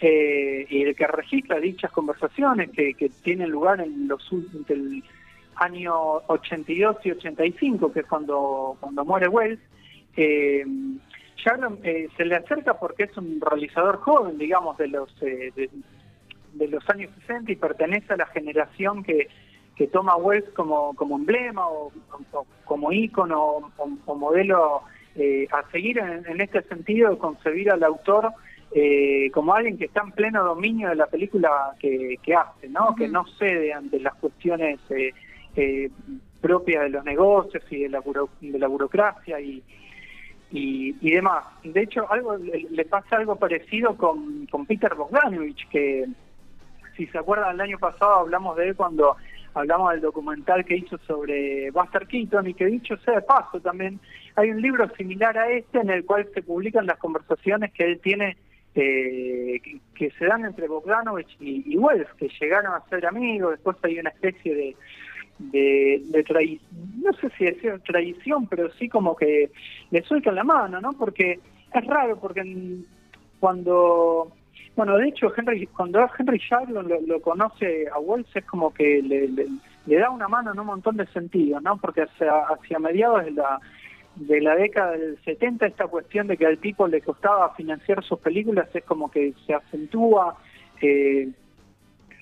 y 0.00 0.82
el 0.82 0.94
que 0.94 1.06
registra 1.06 1.58
dichas 1.58 1.90
conversaciones 1.90 2.70
que, 2.70 3.10
tienen 3.22 3.50
lugar 3.50 3.80
en 3.80 4.06
los 4.08 4.30
últimos 4.30 4.66
año 5.56 5.94
82 6.26 6.96
y 7.04 7.10
85, 7.12 7.92
que 7.92 8.00
es 8.00 8.06
cuando, 8.06 8.76
cuando 8.80 9.04
muere 9.04 9.28
Wells, 9.28 9.60
eh, 10.16 10.64
eh, 11.82 12.08
se 12.16 12.24
le 12.24 12.36
acerca 12.36 12.78
porque 12.78 13.04
es 13.04 13.16
un 13.16 13.40
realizador 13.40 13.98
joven, 13.98 14.38
digamos, 14.38 14.76
de 14.78 14.88
los 14.88 15.10
eh, 15.22 15.52
de, 16.54 16.68
los 16.68 16.88
años 16.88 17.10
60 17.20 17.52
y 17.52 17.56
pertenece 17.56 18.14
a 18.14 18.16
la 18.16 18.26
generación 18.26 19.04
que, 19.04 19.28
que 19.76 19.86
toma 19.86 20.16
Wells 20.16 20.48
como, 20.54 20.94
como 20.94 21.16
emblema 21.16 21.68
o, 21.68 21.92
como 22.64 22.92
ícono 22.92 23.70
o, 23.76 24.14
modelo 24.14 24.82
eh, 25.16 25.48
a 25.52 25.68
seguir 25.70 25.98
en, 25.98 26.40
este 26.40 26.62
sentido 26.62 27.18
concebir 27.18 27.70
al 27.70 27.82
autor 27.82 28.32
como 29.32 29.54
alguien 29.54 29.78
que 29.78 29.86
está 29.86 30.02
en 30.02 30.12
pleno 30.12 30.44
dominio 30.44 30.90
de 30.90 30.96
la 30.96 31.06
película 31.06 31.72
que, 31.78 32.18
que 32.22 32.34
hace, 32.34 32.68
¿no? 32.68 32.94
Que 32.94 33.08
no 33.08 33.24
cede 33.38 33.72
ante 33.72 33.98
las 34.00 34.14
cuestiones 34.16 34.78
eh, 35.56 35.90
propia 36.42 36.82
de 36.82 36.90
los 36.90 37.04
negocios 37.04 37.64
y 37.70 37.84
de 37.84 37.88
la, 37.88 38.02
de 38.40 38.58
la 38.58 38.68
burocracia 38.68 39.40
y, 39.40 39.62
y, 40.52 41.10
demás. 41.10 41.44
De 41.64 41.82
hecho, 41.82 42.10
algo 42.12 42.36
le, 42.36 42.84
pasa 42.84 43.16
algo 43.16 43.36
parecido 43.36 43.96
con, 43.96 44.46
con 44.46 44.66
Peter 44.66 44.94
Bogdanovich, 44.94 45.66
que 45.70 46.06
si 46.96 47.06
se 47.06 47.18
acuerdan 47.18 47.54
el 47.54 47.60
año 47.62 47.78
pasado 47.78 48.16
hablamos 48.16 48.56
de 48.56 48.68
él 48.68 48.76
cuando 48.76 49.16
hablamos 49.56 49.92
del 49.92 50.02
documental 50.02 50.64
que 50.64 50.76
hizo 50.76 50.98
sobre 51.06 51.70
Buster 51.70 52.06
Keaton 52.06 52.46
y 52.46 52.54
que 52.54 52.66
dicho 52.66 52.96
sea 52.98 53.14
de 53.14 53.22
paso 53.22 53.60
también 53.60 53.98
hay 54.36 54.50
un 54.50 54.60
libro 54.60 54.88
similar 54.96 55.36
a 55.38 55.50
este 55.50 55.80
en 55.80 55.90
el 55.90 56.04
cual 56.04 56.28
se 56.34 56.42
publican 56.42 56.86
las 56.86 56.98
conversaciones 56.98 57.72
que 57.72 57.84
él 57.84 58.00
tiene 58.00 58.36
eh, 58.74 59.60
que, 59.94 60.10
se 60.10 60.26
dan 60.26 60.44
entre 60.44 60.68
Bogdanovich 60.68 61.34
y, 61.40 61.72
y, 61.72 61.78
Wells, 61.78 62.12
que 62.18 62.28
llegaron 62.38 62.74
a 62.74 62.86
ser 62.90 63.06
amigos, 63.06 63.52
después 63.52 63.78
hay 63.82 63.98
una 63.98 64.10
especie 64.10 64.54
de, 64.54 64.76
de, 65.38 66.02
no 67.02 67.12
sé 67.14 67.30
si 67.38 67.46
decir 67.46 67.80
tradición, 67.86 68.46
pero 68.46 68.70
sí 68.74 68.90
como 68.90 69.16
que 69.16 69.50
le 69.90 70.02
sueltan 70.02 70.34
la 70.34 70.44
mano, 70.44 70.78
¿no? 70.82 70.92
Porque 70.92 71.40
es 71.72 71.86
raro, 71.86 72.18
porque 72.20 72.42
cuando, 73.40 74.30
bueno, 74.76 74.96
de 74.98 75.08
hecho, 75.08 75.32
Henry 75.34 75.66
cuando 75.68 76.06
Henry 76.18 76.38
Jaglon 76.38 76.88
lo, 77.06 77.20
conoce 77.20 77.86
a 77.88 77.98
Wells 77.98 78.28
es 78.36 78.44
como 78.44 78.72
que 78.72 79.02
le, 79.02 79.28
le, 79.28 79.96
da 79.96 80.10
una 80.10 80.28
mano 80.28 80.52
en 80.52 80.60
un 80.60 80.66
montón 80.66 80.98
de 80.98 81.06
sentidos, 81.06 81.62
¿no? 81.62 81.78
Porque 81.78 82.02
hacia, 82.02 82.32
hacia 82.42 82.78
mediados 82.78 83.24
de 83.24 83.32
la 83.32 83.60
de 84.16 84.40
la 84.40 84.56
década 84.56 84.92
del 84.92 85.18
70 85.24 85.66
esta 85.66 85.86
cuestión 85.88 86.26
de 86.26 86.38
que 86.38 86.46
al 86.46 86.58
tipo 86.58 86.86
le 86.88 87.02
costaba 87.02 87.54
financiar 87.54 88.02
sus 88.02 88.18
películas 88.18 88.68
es 88.74 88.82
como 88.84 89.10
que 89.10 89.34
se 89.46 89.54
acentúa 89.54 90.38
eh, 90.80 91.28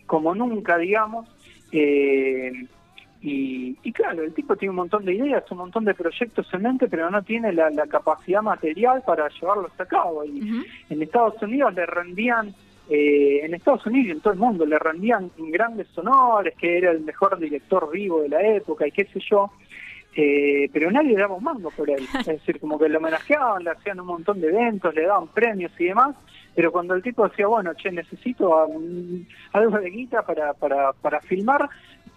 como 0.06 0.34
nunca, 0.34 0.76
digamos. 0.76 1.28
Eh, 1.73 2.66
y, 3.26 3.93
claro, 3.93 4.23
el 4.23 4.35
tipo 4.35 4.54
tiene 4.54 4.71
un 4.71 4.76
montón 4.76 5.07
de 5.07 5.14
ideas, 5.14 5.50
un 5.50 5.57
montón 5.57 5.87
de 5.87 5.95
proyectos 5.95 6.47
en 6.52 6.61
mente, 6.61 6.88
pero 6.88 7.11
no 7.11 7.23
tiene 7.23 7.54
la, 7.54 7.71
capacidad 7.88 8.43
material 8.43 9.02
para 9.07 9.31
llevarlos 9.31 9.73
a 9.78 9.87
cabo. 9.87 10.26
Y 10.26 10.62
en 10.90 11.02
Estados 11.02 11.40
Unidos 11.40 11.73
le 11.73 11.87
rendían, 11.87 12.54
eh, 12.90 13.40
en 13.43 13.54
Estados 13.54 13.87
Unidos 13.87 14.09
y 14.09 14.11
en 14.11 14.21
todo 14.21 14.35
el 14.35 14.38
mundo, 14.38 14.66
le 14.66 14.78
rendían 14.78 15.31
grandes 15.38 15.87
honores, 15.97 16.54
que 16.59 16.76
era 16.76 16.90
el 16.90 17.00
mejor 17.00 17.38
director 17.38 17.90
vivo 17.90 18.21
de 18.21 18.28
la 18.28 18.43
época 18.43 18.87
y 18.87 18.93
qué 18.93 19.07
sé 19.07 19.21
yo. 19.31 19.50
Eh, 20.14 20.69
pero 20.71 20.90
nadie 20.90 21.16
daba 21.16 21.35
un 21.35 21.45
mango 21.45 21.71
por 21.71 21.88
él. 21.88 22.07
Es 22.21 22.26
decir, 22.26 22.61
como 22.61 22.78
que 22.78 22.90
lo 22.90 22.99
homenajeaban, 22.99 23.64
le 23.64 23.71
hacían 23.71 24.00
un 24.00 24.07
montón 24.07 24.38
de 24.43 24.49
eventos, 24.49 24.95
le 24.95 25.07
daban 25.07 25.28
premios 25.28 25.73
y 25.78 25.87
demás, 25.87 26.14
pero 26.54 26.71
cuando 26.71 26.93
el 26.93 27.02
tipo 27.02 27.26
decía, 27.26 27.47
bueno, 27.47 27.73
che, 27.73 27.90
necesito 27.90 28.69
algo 29.52 29.78
de 29.78 29.90
guita 29.90 30.23
para, 30.26 30.52
para, 30.52 30.93
para 30.93 31.21
filmar, 31.21 31.71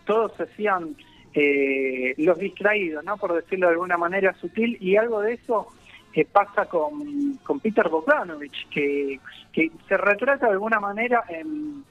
todos 0.08 0.34
se 0.36 0.44
hacían 0.44 0.96
eh, 1.34 2.16
los 2.18 2.40
distraídos, 2.40 3.04
¿no? 3.04 3.18
Por 3.18 3.34
decirlo 3.34 3.68
de 3.68 3.74
alguna 3.74 3.98
manera 3.98 4.34
sutil, 4.42 4.78
y 4.82 4.96
algo 4.96 5.22
de 5.22 5.34
eso 5.34 5.68
eh, 6.14 6.26
pasa 6.26 6.66
con, 6.66 7.36
con 7.44 7.60
Peter 7.60 7.88
Bogdanovich, 7.90 8.68
que, 8.70 9.20
se 9.54 9.98
retrata 9.98 10.46
de 10.48 10.54
alguna 10.54 10.80
manera 10.80 11.24
en, 11.30 11.84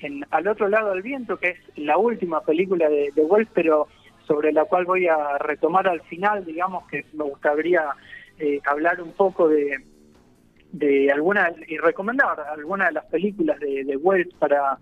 en 0.00 0.24
Al 0.30 0.46
otro 0.48 0.68
lado 0.68 0.90
del 0.90 1.02
viento, 1.02 1.36
que 1.36 1.48
es 1.50 1.58
la 1.76 1.96
última 1.96 2.40
película 2.40 2.88
de, 2.88 3.12
de 3.14 3.46
pero 3.52 3.88
sobre 4.26 4.52
la 4.52 4.64
cual 4.66 4.84
voy 4.84 5.08
a 5.08 5.38
retomar 5.38 5.88
al 5.88 6.00
final, 6.02 6.44
digamos 6.44 6.86
que 6.88 7.04
me 7.12 7.24
gustaría 7.24 7.82
eh, 8.38 8.60
hablar 8.64 9.00
un 9.00 9.12
poco 9.12 9.48
de, 9.48 9.78
de 10.72 11.10
alguna 11.10 11.52
y 11.66 11.78
recomendar 11.78 12.38
algunas 12.40 12.88
de 12.88 12.94
las 12.94 13.04
películas 13.06 13.58
de, 13.58 13.84
de 13.84 13.96
Wells 13.96 14.32
para, 14.34 14.78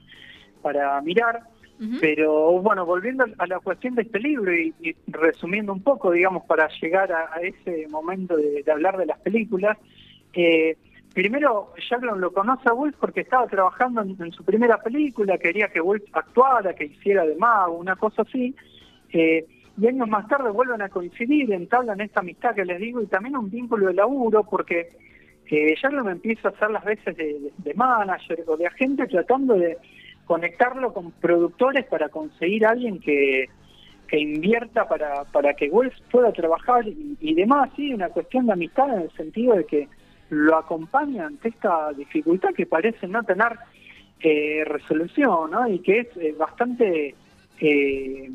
para 0.62 1.00
mirar. 1.00 1.42
Pero 2.00 2.60
bueno, 2.62 2.86
volviendo 2.86 3.26
a 3.38 3.46
la 3.46 3.60
cuestión 3.60 3.94
de 3.94 4.02
este 4.02 4.18
libro 4.18 4.54
y, 4.54 4.74
resumiendo 5.08 5.72
un 5.72 5.82
poco, 5.82 6.10
digamos, 6.10 6.44
para 6.44 6.68
llegar 6.80 7.12
a, 7.12 7.40
ese 7.42 7.86
momento 7.88 8.36
de, 8.36 8.64
hablar 8.70 8.96
de 8.96 9.06
las 9.06 9.18
películas, 9.20 9.76
eh, 10.32 10.76
primero 11.12 11.72
Jacqueline 11.88 12.20
lo 12.20 12.32
conoce 12.32 12.68
a 12.68 12.72
Wolf 12.72 12.96
porque 12.98 13.20
estaba 13.20 13.46
trabajando 13.46 14.02
en, 14.02 14.32
su 14.32 14.44
primera 14.44 14.78
película, 14.82 15.38
quería 15.38 15.68
que 15.68 15.80
Wolf 15.80 16.04
actuara, 16.12 16.74
que 16.74 16.86
hiciera 16.86 17.26
de 17.26 17.36
mago, 17.36 17.76
una 17.76 17.96
cosa 17.96 18.22
así, 18.22 18.54
eh, 19.12 19.46
y 19.78 19.86
años 19.86 20.08
más 20.08 20.26
tarde 20.28 20.50
vuelven 20.50 20.80
a 20.82 20.88
coincidir, 20.88 21.52
entablan 21.52 22.00
esta 22.00 22.20
amistad 22.20 22.54
que 22.54 22.64
les 22.64 22.80
digo 22.80 23.02
y 23.02 23.06
también 23.06 23.36
un 23.36 23.50
vínculo 23.50 23.88
de 23.88 23.94
laburo 23.94 24.44
porque 24.44 24.88
eh, 25.50 25.74
me 26.02 26.12
empieza 26.12 26.48
a 26.48 26.50
hacer 26.52 26.70
las 26.70 26.84
veces 26.84 27.16
de, 27.16 27.74
manager 27.74 28.42
o 28.46 28.56
de 28.56 28.66
agente 28.66 29.06
tratando 29.06 29.54
de 29.54 29.76
conectarlo 30.26 30.92
con 30.92 31.12
productores 31.12 31.86
para 31.86 32.08
conseguir 32.08 32.66
a 32.66 32.70
alguien 32.70 33.00
que, 33.00 33.48
que 34.08 34.18
invierta 34.18 34.88
para, 34.88 35.24
para 35.24 35.54
que 35.54 35.68
Wells 35.68 35.94
pueda 36.10 36.32
trabajar 36.32 36.84
y, 36.86 37.34
demás, 37.34 37.70
sí, 37.76 37.94
una 37.94 38.08
cuestión 38.08 38.46
de 38.46 38.52
amistad 38.52 38.94
en 38.94 39.02
el 39.02 39.10
sentido 39.12 39.54
de 39.54 39.64
que 39.64 39.88
lo 40.30 40.56
acompaña 40.56 41.26
ante 41.26 41.48
esta 41.48 41.92
dificultad 41.92 42.50
que 42.54 42.66
parece 42.66 43.06
no 43.06 43.22
tener 43.22 43.56
eh, 44.20 44.64
resolución, 44.66 45.52
¿no? 45.52 45.68
Y 45.68 45.78
que 45.78 46.00
es 46.00 46.08
eh, 46.16 46.34
bastante 46.36 47.14
eh, 47.60 48.30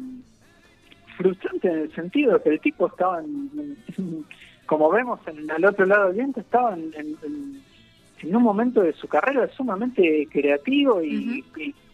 frustrante 1.17 1.67
en 1.67 1.79
el 1.79 1.93
sentido 1.93 2.33
de 2.33 2.43
que 2.43 2.49
el 2.49 2.59
tipo 2.61 2.87
estaba, 2.87 3.19
en, 3.19 4.25
como 4.65 4.89
vemos 4.89 5.19
en 5.27 5.49
el 5.49 5.65
otro 5.65 5.85
lado 5.85 6.07
del 6.07 6.15
viento, 6.15 6.39
estaba 6.39 6.73
en, 6.75 7.61
un 8.23 8.43
momento 8.43 8.81
de 8.81 8.93
su 8.93 9.07
carrera 9.07 9.47
sumamente 9.49 10.27
creativo 10.31 11.01
y, 11.03 11.43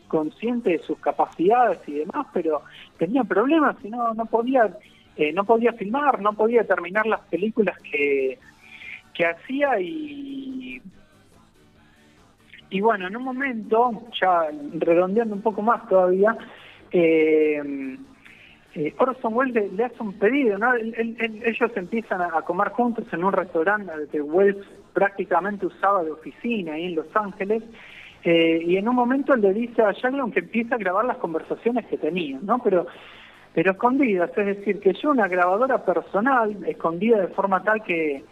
consciente 0.07 0.69
de 0.69 0.79
sus 0.79 0.97
capacidades 0.99 1.79
y 1.85 1.95
demás, 1.95 2.27
pero 2.33 2.61
tenía 2.97 3.25
problemas 3.25 3.75
y 3.83 3.89
no, 3.89 4.13
no 4.13 4.25
podía 4.25 4.77
eh, 5.17 5.33
no 5.33 5.43
podía 5.43 5.73
filmar, 5.73 6.21
no 6.21 6.31
podía 6.33 6.63
terminar 6.63 7.05
las 7.07 7.21
películas 7.21 7.77
que, 7.79 8.39
que 9.13 9.25
hacía 9.25 9.79
y 9.81 10.81
y 12.69 12.81
bueno, 12.81 13.07
en 13.07 13.15
un 13.15 13.23
momento, 13.23 13.91
ya 14.19 14.49
redondeando 14.73 15.35
un 15.35 15.41
poco 15.41 15.61
más 15.61 15.87
todavía, 15.87 16.37
eh, 16.91 17.97
eh, 18.75 18.93
Orson 18.97 19.33
Welles 19.33 19.71
le, 19.73 19.85
hace 19.85 20.03
un 20.03 20.13
pedido, 20.13 20.57
¿no? 20.57 20.75
ellos 20.75 21.71
empiezan 21.75 22.21
a, 22.21 22.41
comer 22.41 22.69
juntos 22.69 23.05
en 23.11 23.23
un 23.23 23.31
restaurante 23.31 23.91
que 24.11 24.21
Welles 24.21 24.57
prácticamente 24.97 25.67
usaba 25.67 26.03
de 26.03 26.09
oficina 26.09 26.73
ahí 26.73 26.85
en 26.85 26.95
Los 26.95 27.15
Ángeles, 27.15 27.61
eh, 28.23 28.63
y 28.65 28.77
en 28.77 28.89
un 28.89 28.95
momento 28.95 29.35
le 29.35 29.53
dice 29.53 29.83
a 29.83 29.93
Jaglon 29.93 30.31
que 30.31 30.39
empieza 30.39 30.73
a 30.73 30.79
grabar 30.79 31.05
las 31.05 31.17
conversaciones 31.17 31.85
que 31.85 31.99
tenían, 31.99 32.43
¿no? 32.43 32.57
Pero, 32.63 32.87
pero 33.53 33.73
escondidas, 33.73 34.31
es 34.35 34.45
decir, 34.57 34.79
que 34.79 34.93
yo 34.93 35.11
una 35.11 35.27
grabadora 35.27 35.85
personal, 35.85 36.57
escondida 36.65 37.19
de 37.19 37.27
forma 37.27 37.61
tal 37.61 37.83
que, 37.83 38.23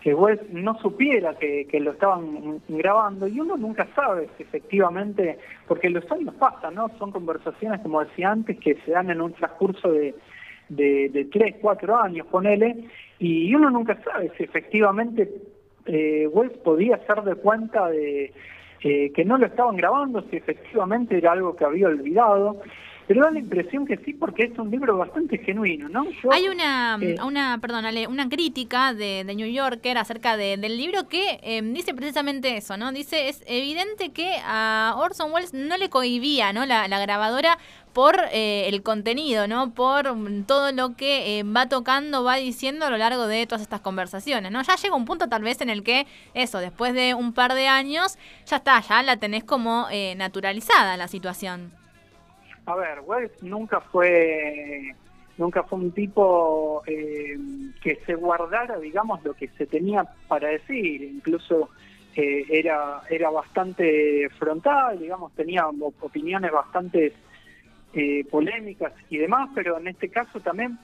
que 0.00 0.12
Wes 0.12 0.40
no 0.50 0.76
supiera 0.80 1.34
que, 1.34 1.68
lo 1.78 1.92
estaban 1.92 2.62
grabando 2.66 3.28
y 3.28 3.38
uno 3.38 3.56
nunca 3.56 3.86
sabe 3.94 4.28
si 4.36 4.42
efectivamente, 4.42 5.38
porque 5.68 5.88
los 5.88 6.10
años 6.10 6.34
pasan, 6.34 6.74
¿no? 6.74 6.90
Son 6.98 7.12
conversaciones, 7.12 7.80
como 7.80 8.04
decía 8.04 8.32
antes, 8.32 8.58
que 8.58 8.74
se 8.84 8.90
dan 8.90 9.08
en 9.08 9.20
un 9.20 9.34
transcurso 9.34 9.92
de, 9.92 10.16
de, 10.68 11.10
de 11.10 11.24
tres, 11.26 11.54
cuatro 11.60 11.96
años, 11.96 12.26
ponele, 12.26 12.88
y 13.20 13.54
uno 13.54 13.70
nunca 13.70 13.96
sabe 14.02 14.32
si 14.36 14.42
efectivamente 14.42 15.47
eh, 15.88 16.28
Wes 16.28 16.52
podía 16.58 16.96
hacer 16.96 17.22
de 17.22 17.34
cuenta 17.34 17.88
de 17.88 18.32
eh, 18.82 19.12
que 19.12 19.24
no 19.24 19.38
lo 19.38 19.46
estaban 19.46 19.76
grabando, 19.76 20.22
si 20.30 20.36
efectivamente 20.36 21.16
era 21.16 21.32
algo 21.32 21.56
que 21.56 21.64
había 21.64 21.88
olvidado 21.88 22.60
pero 23.08 23.22
da 23.22 23.30
la 23.30 23.38
impresión 23.38 23.86
que 23.86 23.96
sí 24.04 24.12
porque 24.12 24.44
es 24.44 24.58
un 24.58 24.70
libro 24.70 24.98
bastante 24.98 25.38
genuino, 25.38 25.88
¿no? 25.88 26.06
Hay 26.30 26.46
una, 26.48 26.98
eh, 27.00 27.16
una, 27.24 27.58
perdónale, 27.58 28.06
una 28.06 28.28
crítica 28.28 28.92
de, 28.92 29.24
de 29.24 29.34
New 29.34 29.50
Yorker 29.50 29.96
acerca 29.96 30.36
del 30.36 30.60
libro 30.76 31.08
que 31.08 31.40
em, 31.42 31.72
dice 31.72 31.94
precisamente 31.94 32.58
eso, 32.58 32.76
¿no? 32.76 32.92
Dice, 32.92 33.30
es 33.30 33.42
evidente 33.46 34.10
que 34.10 34.36
a 34.44 34.94
Orson 34.98 35.32
Welles 35.32 35.54
no 35.54 35.78
le 35.78 35.88
cohibía, 35.88 36.52
¿no? 36.52 36.66
La, 36.66 36.86
grabadora 36.98 37.56
por 37.94 38.16
eh, 38.30 38.68
el 38.68 38.82
contenido, 38.82 39.48
¿no? 39.48 39.72
Por 39.72 40.14
todo 40.46 40.70
lo 40.72 40.94
que 40.94 41.38
eh, 41.38 41.44
va 41.44 41.66
tocando, 41.66 42.24
va 42.24 42.36
diciendo 42.36 42.84
a 42.84 42.90
lo 42.90 42.98
largo 42.98 43.26
de 43.26 43.46
todas 43.46 43.62
estas 43.62 43.80
conversaciones, 43.80 44.52
¿no? 44.52 44.60
Ya 44.60 44.76
llega 44.76 44.94
un 44.94 45.06
punto 45.06 45.28
tal 45.28 45.42
vez 45.42 45.62
en 45.62 45.70
el 45.70 45.82
que 45.82 46.06
eso, 46.34 46.58
después 46.58 46.92
de 46.92 47.14
un 47.14 47.32
par 47.32 47.54
de 47.54 47.68
años, 47.68 48.18
ya 48.44 48.56
está, 48.56 48.78
ya 48.82 49.02
la 49.02 49.16
tenés 49.16 49.44
como 49.44 49.86
naturalizada 50.16 50.98
la 50.98 51.08
situación. 51.08 51.77
A 52.68 52.74
ver, 52.76 53.00
Wells 53.00 53.42
nunca 53.42 53.80
fue 53.80 54.94
nunca 55.38 55.62
fue 55.62 55.78
un 55.78 55.92
tipo 55.92 56.82
eh, 56.86 57.34
que 57.82 57.96
se 58.04 58.14
guardara, 58.14 58.78
digamos, 58.78 59.24
lo 59.24 59.32
que 59.32 59.48
se 59.56 59.66
tenía 59.66 60.04
para 60.28 60.48
decir. 60.48 61.02
Incluso 61.02 61.70
eh, 62.14 62.44
era 62.50 63.00
era 63.08 63.30
bastante 63.30 64.28
frontal, 64.38 64.98
digamos, 64.98 65.32
tenía 65.32 65.66
opiniones 65.66 66.52
bastante 66.52 67.14
eh, 67.94 68.26
polémicas 68.30 68.92
y 69.08 69.16
demás, 69.16 69.48
pero 69.54 69.78
en 69.78 69.88
este 69.88 70.10
caso 70.10 70.38
también 70.40 70.78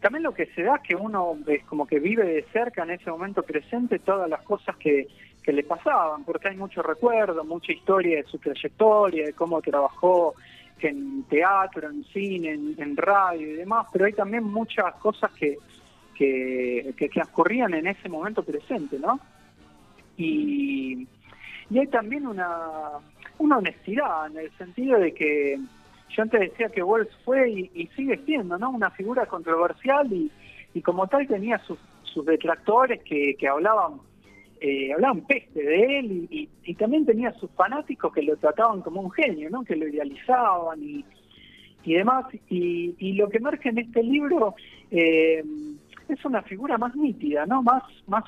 también 0.00 0.22
lo 0.22 0.32
que 0.32 0.46
se 0.46 0.62
da 0.62 0.76
es 0.76 0.82
que 0.82 0.96
uno 0.96 1.36
es 1.46 1.62
como 1.64 1.86
que 1.86 2.00
vive 2.00 2.24
de 2.24 2.42
cerca 2.54 2.84
en 2.84 2.92
ese 2.92 3.10
momento 3.10 3.42
presente 3.42 3.98
todas 3.98 4.30
las 4.30 4.40
cosas 4.44 4.76
que, 4.76 5.08
que 5.42 5.52
le 5.52 5.62
pasaban, 5.62 6.24
porque 6.24 6.48
hay 6.48 6.56
mucho 6.56 6.82
recuerdo, 6.82 7.44
mucha 7.44 7.70
historia 7.70 8.16
de 8.16 8.24
su 8.24 8.38
trayectoria, 8.38 9.26
de 9.26 9.34
cómo 9.34 9.60
trabajó 9.60 10.34
en 10.88 11.24
teatro, 11.24 11.90
en 11.90 12.04
cine, 12.04 12.50
en, 12.50 12.96
radio 12.96 13.48
y 13.48 13.56
demás, 13.56 13.86
pero 13.92 14.06
hay 14.06 14.12
también 14.12 14.44
muchas 14.44 14.94
cosas 14.96 15.30
que, 15.32 15.56
que, 16.14 16.94
que, 16.96 17.10
en 17.76 17.86
ese 17.86 18.08
momento 18.08 18.42
presente, 18.42 18.98
¿no? 18.98 19.18
Y, 20.16 21.06
y 21.70 21.78
hay 21.78 21.86
también 21.88 22.26
una, 22.26 22.90
una 23.38 23.58
honestidad 23.58 24.26
en 24.26 24.38
el 24.38 24.50
sentido 24.58 24.98
de 24.98 25.12
que 25.12 25.58
yo 26.10 26.22
antes 26.22 26.40
decía 26.40 26.68
que 26.68 26.82
Wells 26.82 27.10
fue 27.24 27.50
y, 27.50 27.86
sigue 27.96 28.18
siendo, 28.24 28.58
¿no? 28.58 28.70
Una 28.70 28.90
figura 28.90 29.26
controversial 29.26 30.12
y, 30.12 30.30
y 30.74 30.82
como 30.82 31.06
tal 31.06 31.26
tenía 31.26 31.58
sus, 31.58 31.78
sus 32.02 32.24
detractores 32.26 33.02
que, 33.02 33.34
que 33.38 33.48
hablaban 33.48 34.00
eh, 34.64 34.92
hablaban 34.92 35.22
peste 35.22 35.60
de 35.60 35.98
él 35.98 36.28
y, 36.30 36.74
también 36.74 37.04
tenía 37.04 37.32
sus 37.32 37.50
fanáticos 37.50 38.12
que 38.12 38.22
lo 38.22 38.36
trataban 38.36 38.80
como 38.80 39.00
un 39.00 39.10
genio, 39.10 39.50
¿no? 39.50 39.64
Que 39.64 39.74
lo 39.74 39.88
idealizaban 39.88 40.80
y, 40.80 41.04
y 41.82 41.94
demás. 41.94 42.26
Y, 42.48 43.12
lo 43.14 43.28
que 43.28 43.38
emerge 43.38 43.70
en 43.70 43.78
este 43.78 44.04
libro 44.04 44.54
eh, 44.92 45.42
es 46.08 46.24
una 46.24 46.42
figura 46.42 46.78
más 46.78 46.94
nítida, 46.94 47.44
¿no? 47.44 47.60
Más, 47.62 47.82
más 48.06 48.22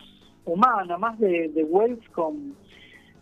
humana, 0.44 0.98
más 0.98 1.16
de, 1.20 1.50
de 1.50 1.62
Wells 1.62 2.08
con, 2.10 2.56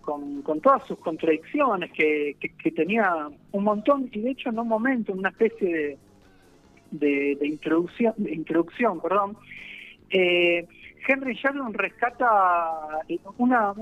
con, 0.00 0.60
todas 0.62 0.82
sus 0.86 0.98
contradicciones, 0.98 1.92
que, 1.92 2.36
que, 2.40 2.70
tenía 2.70 3.28
un 3.52 3.64
montón, 3.64 4.08
y 4.10 4.20
de 4.20 4.30
hecho 4.30 4.48
en 4.48 4.58
un 4.58 4.68
momento, 4.68 5.12
en 5.12 5.18
una 5.18 5.28
especie 5.28 5.98
de, 6.90 7.36
de, 7.38 7.46
introducción, 7.46 8.14
de 8.16 8.32
introducción, 8.32 9.02
perdón, 9.02 9.36
eh, 10.08 10.66
Henry 11.06 11.34
Jackson 11.34 11.74
rescata 11.74 13.00
una, 13.38 13.74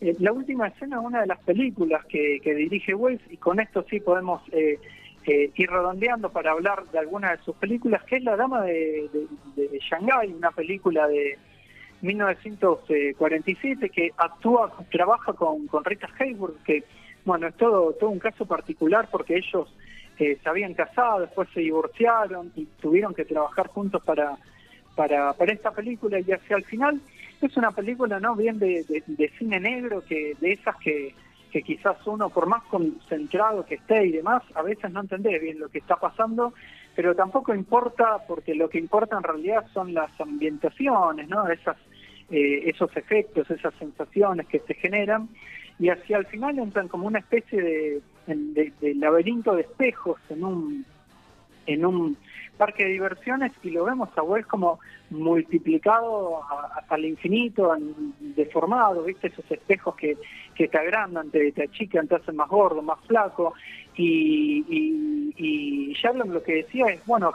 eh, 0.00 0.14
la 0.20 0.32
última 0.32 0.68
escena 0.68 0.98
de 1.00 1.06
una 1.06 1.20
de 1.20 1.26
las 1.26 1.38
películas 1.40 2.04
que, 2.06 2.40
dirige 2.44 2.94
Wells, 2.94 3.22
y 3.30 3.36
con 3.36 3.60
esto 3.60 3.84
sí 3.88 4.00
podemos 4.00 4.42
eh, 4.52 4.78
eh, 5.26 5.50
ir 5.54 5.70
redondeando 5.70 6.30
para 6.30 6.52
hablar 6.52 6.84
de 6.86 6.98
alguna 6.98 7.32
de 7.32 7.38
sus 7.38 7.56
películas, 7.56 8.02
que 8.04 8.16
es 8.16 8.24
La 8.24 8.36
Dama 8.36 8.62
de, 8.62 9.08
de, 9.56 9.78
Shanghái, 9.78 10.32
una 10.32 10.50
película 10.50 11.06
de 11.08 11.38
1947 12.02 13.90
que 13.90 14.10
actúa, 14.16 14.72
trabaja 14.90 15.32
con, 15.32 15.66
con 15.66 15.84
Rita 15.84 16.08
Hayworth, 16.18 16.62
que 16.62 16.84
bueno, 17.24 17.48
es 17.48 17.56
todo, 17.56 17.92
todo 17.94 18.10
un 18.10 18.20
caso 18.20 18.46
particular 18.46 19.08
porque 19.10 19.36
ellos 19.36 19.74
se 20.16 20.38
habían 20.46 20.72
casado, 20.72 21.20
después 21.20 21.48
se 21.52 21.60
divorciaron 21.60 22.50
y 22.54 22.64
tuvieron 22.80 23.12
que 23.12 23.26
trabajar 23.26 23.66
juntos 23.66 24.02
para 24.02 24.38
para, 24.96 25.32
para 25.34 25.52
esta 25.52 25.70
película 25.70 26.18
y 26.18 26.32
hacia 26.32 26.56
el 26.56 26.64
final 26.64 27.00
es 27.40 27.56
una 27.56 27.70
película 27.70 28.18
no 28.18 28.34
bien 28.34 28.58
de, 28.58 28.82
de, 29.06 29.28
cine 29.38 29.60
negro 29.60 30.02
que 30.02 30.34
de 30.40 30.52
esas 30.52 30.74
que, 30.76 31.14
que 31.52 31.62
quizás 31.62 32.04
uno 32.06 32.30
por 32.30 32.46
más 32.46 32.64
concentrado 32.64 33.64
que 33.64 33.76
esté 33.76 34.06
y 34.06 34.12
demás 34.12 34.42
a 34.54 34.62
veces 34.62 34.90
no 34.90 35.00
entendés 35.00 35.40
bien 35.40 35.60
lo 35.60 35.68
que 35.68 35.78
está 35.78 35.96
pasando 35.96 36.54
pero 36.96 37.14
tampoco 37.14 37.54
importa 37.54 38.24
porque 38.26 38.54
lo 38.54 38.70
que 38.70 38.78
importa 38.78 39.18
en 39.18 39.22
realidad 39.22 39.66
son 39.72 39.92
las 39.92 40.10
ambientaciones 40.18 41.28
no 41.28 41.46
esas 41.48 41.76
eh, 42.30 42.62
esos 42.66 42.96
efectos 42.96 43.50
esas 43.50 43.74
sensaciones 43.74 44.46
que 44.46 44.60
se 44.60 44.74
generan 44.74 45.28
y 45.78 45.90
hacia 45.90 46.16
el 46.16 46.26
final 46.26 46.58
entran 46.58 46.88
como 46.88 47.06
una 47.06 47.18
especie 47.18 47.60
de, 47.60 48.02
de, 48.26 48.72
de 48.80 48.94
laberinto 48.94 49.54
de 49.54 49.60
espejos 49.60 50.18
en 50.30 50.42
un 50.42 50.86
en 51.66 51.84
un 51.84 52.16
parque 52.56 52.84
de 52.84 52.92
diversiones 52.92 53.52
y 53.62 53.70
lo 53.70 53.84
vemos 53.84 54.08
a 54.16 54.22
Wells 54.22 54.46
como 54.46 54.80
multiplicado 55.10 56.40
hasta 56.74 56.96
el 56.96 57.04
infinito, 57.04 57.74
deformado, 58.18 59.04
¿viste? 59.04 59.28
Esos 59.28 59.50
espejos 59.50 59.94
que, 59.96 60.16
que 60.54 60.68
te 60.68 60.78
agrandan, 60.78 61.30
te, 61.30 61.52
te 61.52 61.64
achican, 61.64 62.08
te 62.08 62.16
hacen 62.16 62.36
más 62.36 62.48
gordo, 62.48 62.82
más 62.82 62.98
flaco. 63.06 63.54
Y, 63.96 64.64
y, 64.68 65.34
y 65.36 65.94
lo 66.26 66.42
que 66.42 66.56
decía 66.56 66.86
es, 66.86 67.04
bueno, 67.06 67.32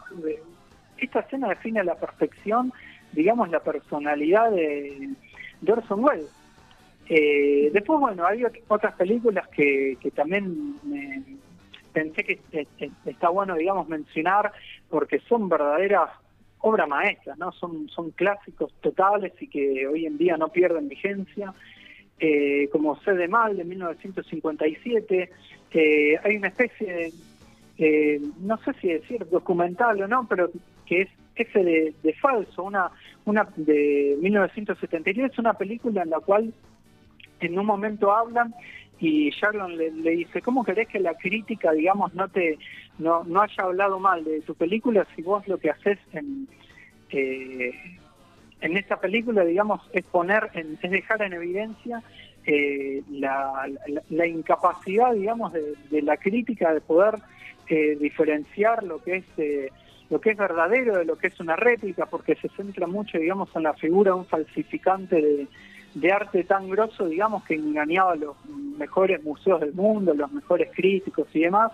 esta 0.97 1.19
escena 1.21 1.49
define 1.49 1.79
a 1.79 1.83
la 1.83 1.95
perfección, 1.95 2.71
digamos, 3.11 3.49
la 3.49 3.59
personalidad 3.59 4.51
de, 4.51 5.09
de 5.61 5.71
Orson 5.71 6.03
Welles. 6.03 6.31
Eh, 7.09 7.69
después, 7.73 7.99
bueno, 7.99 8.25
hay 8.25 8.43
otras 8.67 8.93
películas 8.95 9.47
que, 9.49 9.97
que 9.99 10.11
también 10.11 10.75
me, 10.83 11.23
pensé 11.93 12.23
que 12.23 12.39
está 13.05 13.29
bueno, 13.29 13.55
digamos, 13.55 13.87
mencionar 13.87 14.51
porque 14.89 15.19
son 15.27 15.49
verdaderas 15.49 16.09
obras 16.61 16.87
maestras, 16.87 17.37
¿no? 17.37 17.51
Son, 17.51 17.89
son 17.89 18.11
clásicos 18.11 18.71
totales 18.81 19.33
y 19.39 19.47
que 19.47 19.87
hoy 19.87 20.05
en 20.05 20.17
día 20.17 20.37
no 20.37 20.49
pierden 20.49 20.87
vigencia. 20.87 21.53
Eh, 22.19 22.69
como 22.71 22.99
Sé 23.01 23.13
de 23.13 23.27
Mal 23.27 23.57
de 23.57 23.63
1957, 23.63 25.31
eh, 25.71 26.19
hay 26.23 26.37
una 26.37 26.49
especie 26.49 26.93
de, 26.93 27.13
eh, 27.79 28.21
no 28.41 28.57
sé 28.57 28.73
si 28.79 28.89
decir 28.89 29.27
documental 29.27 30.03
o 30.03 30.07
no, 30.07 30.27
pero 30.29 30.51
que 30.85 31.01
es 31.01 31.09
ese 31.35 31.63
de, 31.63 31.95
de 32.03 32.13
falso, 32.13 32.63
una, 32.63 32.91
una 33.25 33.47
de 33.55 34.17
1973, 34.21 35.39
una 35.39 35.53
película 35.53 36.03
en 36.03 36.11
la 36.11 36.19
cual 36.19 36.53
en 37.39 37.57
un 37.57 37.65
momento 37.65 38.11
hablan 38.11 38.53
y 39.01 39.31
Sherlon 39.31 39.77
le, 39.77 40.11
dice, 40.11 40.41
¿cómo 40.43 40.63
querés 40.63 40.87
que 40.87 40.99
la 40.99 41.15
crítica, 41.15 41.71
digamos, 41.71 42.13
no 42.13 42.29
te 42.29 42.59
no, 42.99 43.23
no 43.23 43.41
haya 43.41 43.63
hablado 43.63 43.99
mal 43.99 44.23
de 44.23 44.41
tu 44.41 44.53
película 44.53 45.07
si 45.15 45.23
vos 45.23 45.47
lo 45.47 45.57
que 45.57 45.71
haces 45.71 45.97
en, 46.13 46.47
eh, 47.09 47.73
en 48.61 48.77
esta 48.77 48.97
película, 48.97 49.43
digamos, 49.43 49.81
es 49.91 50.05
poner, 50.05 50.51
en, 50.53 50.77
es 50.79 50.91
dejar 50.91 51.23
en 51.23 51.33
evidencia 51.33 52.03
eh, 52.45 53.01
la, 53.09 53.67
la, 54.09 54.27
incapacidad, 54.27 55.13
digamos, 55.13 55.51
de, 55.51 56.01
la 56.03 56.17
crítica 56.17 56.71
de 56.71 56.81
poder 56.81 57.15
eh, 57.69 57.97
diferenciar 57.99 58.83
lo 58.83 59.01
que 59.03 59.17
es 59.17 59.71
lo 60.11 60.19
que 60.19 60.31
es 60.31 60.37
verdadero 60.37 60.97
de 60.97 61.05
lo 61.05 61.17
que 61.17 61.27
es 61.27 61.39
una 61.39 61.55
réplica, 61.55 62.05
porque 62.05 62.35
se 62.35 62.49
centra 62.49 62.85
mucho, 62.85 63.17
digamos, 63.17 63.49
en 63.55 63.63
la 63.63 63.73
figura 63.73 64.11
de 64.11 64.17
un 64.17 64.25
falsificante 64.25 65.15
de, 65.15 65.47
de 65.93 66.11
arte 66.11 66.43
tan 66.43 66.69
grosso, 66.69 67.05
digamos, 67.05 67.43
que 67.43 67.55
engañaba 67.55 68.13
a 68.13 68.15
los 68.15 68.35
mejores 68.77 69.23
museos 69.23 69.59
del 69.59 69.73
mundo, 69.73 70.13
los 70.13 70.31
mejores 70.31 70.69
críticos 70.73 71.27
y 71.33 71.41
demás. 71.41 71.71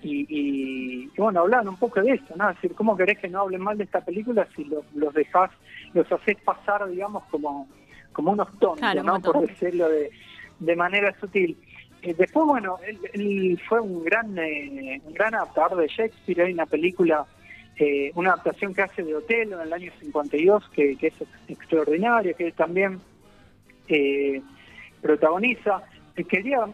Y, 0.00 0.26
y, 0.28 1.10
bueno, 1.16 1.40
hablan 1.40 1.68
un 1.68 1.76
poco 1.76 2.00
de 2.00 2.12
eso, 2.12 2.34
¿no? 2.36 2.48
Es 2.50 2.56
decir, 2.56 2.74
¿cómo 2.76 2.96
querés 2.96 3.18
que 3.18 3.28
no 3.28 3.40
hablen 3.40 3.62
mal 3.62 3.76
de 3.76 3.84
esta 3.84 4.00
película 4.00 4.46
si 4.54 4.64
los 4.64 5.12
dejás, 5.12 5.50
los 5.92 6.10
haces 6.12 6.36
pasar, 6.44 6.88
digamos, 6.88 7.24
como, 7.30 7.66
como 8.12 8.32
unos 8.32 8.48
tontos, 8.60 9.04
¿no? 9.04 9.20
Por 9.20 9.48
decirlo 9.48 9.88
de, 9.88 10.10
de 10.60 10.76
manera 10.76 11.14
sutil. 11.18 11.56
Eh, 12.02 12.14
después, 12.16 12.46
bueno, 12.46 12.78
él, 13.12 13.60
fue 13.68 13.80
un 13.80 14.04
gran, 14.04 14.38
eh, 14.38 15.00
un 15.04 15.14
gran 15.14 15.34
adaptador 15.34 15.78
de 15.78 15.88
Shakespeare, 15.88 16.42
hay 16.42 16.52
una 16.52 16.66
película 16.66 17.26
eh, 17.80 18.10
una 18.16 18.32
adaptación 18.32 18.74
que 18.74 18.82
hace 18.82 19.04
de 19.04 19.14
Otelo 19.14 19.60
en 19.60 19.68
el 19.68 19.72
año 19.72 19.92
52, 20.00 20.68
que, 20.70 20.96
que 20.96 21.08
es 21.08 21.14
extraordinaria, 21.46 22.32
que 22.32 22.50
también 22.50 23.00
eh, 23.88 24.42
protagoniza. 25.00 25.82
Quería 26.28 26.66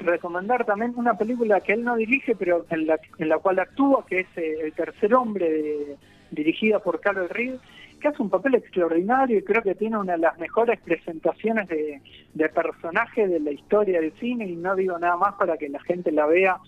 recomendar 0.00 0.66
también 0.66 0.92
una 0.96 1.14
película 1.14 1.60
que 1.60 1.72
él 1.72 1.82
no 1.82 1.96
dirige, 1.96 2.36
pero 2.36 2.66
en 2.68 2.86
la, 2.86 3.00
en 3.18 3.28
la 3.28 3.38
cual 3.38 3.58
actúa, 3.58 4.04
que 4.06 4.20
es 4.20 4.26
eh, 4.36 4.56
El 4.64 4.72
tercer 4.74 5.14
hombre, 5.14 5.96
dirigida 6.30 6.78
por 6.78 7.00
Carol 7.00 7.28
Reed, 7.30 7.54
que 8.02 8.08
hace 8.08 8.20
un 8.20 8.28
papel 8.28 8.56
extraordinario 8.56 9.38
y 9.38 9.42
creo 9.42 9.62
que 9.62 9.76
tiene 9.76 9.96
una 9.96 10.14
de 10.14 10.18
las 10.18 10.38
mejores 10.38 10.78
presentaciones 10.80 11.68
de, 11.68 12.02
de 12.34 12.48
personaje 12.48 13.28
de 13.28 13.40
la 13.40 13.52
historia 13.52 14.00
del 14.00 14.12
cine 14.18 14.46
y 14.46 14.56
no 14.56 14.74
digo 14.74 14.98
nada 14.98 15.16
más 15.16 15.34
para 15.34 15.56
que 15.56 15.68
la 15.68 15.80
gente 15.80 16.10
la 16.10 16.26
vea 16.26 16.58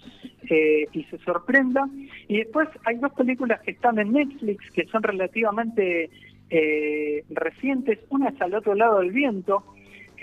eh, 0.48 0.86
y 0.92 1.04
se 1.04 1.18
sorprenda. 1.18 1.88
Y 2.28 2.38
después 2.38 2.68
hay 2.84 2.96
dos 2.96 3.12
películas 3.12 3.60
que 3.62 3.72
están 3.72 3.98
en 3.98 4.12
Netflix 4.12 4.70
que 4.70 4.86
son 4.86 5.02
relativamente 5.02 6.08
eh, 6.50 7.24
recientes. 7.30 7.98
Una 8.10 8.28
es 8.28 8.40
Al 8.40 8.54
otro 8.54 8.74
lado 8.74 9.00
del 9.00 9.10
viento, 9.10 9.64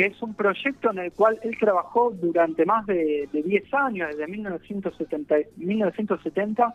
que 0.01 0.07
es 0.07 0.21
un 0.23 0.33
proyecto 0.33 0.89
en 0.89 0.97
el 0.97 1.11
cual 1.11 1.39
él 1.43 1.55
trabajó 1.59 2.09
durante 2.09 2.65
más 2.65 2.87
de, 2.87 3.29
de 3.31 3.43
10 3.43 3.71
años, 3.75 4.09
desde 4.09 4.25
1970, 4.25 5.35
1970 5.57 6.73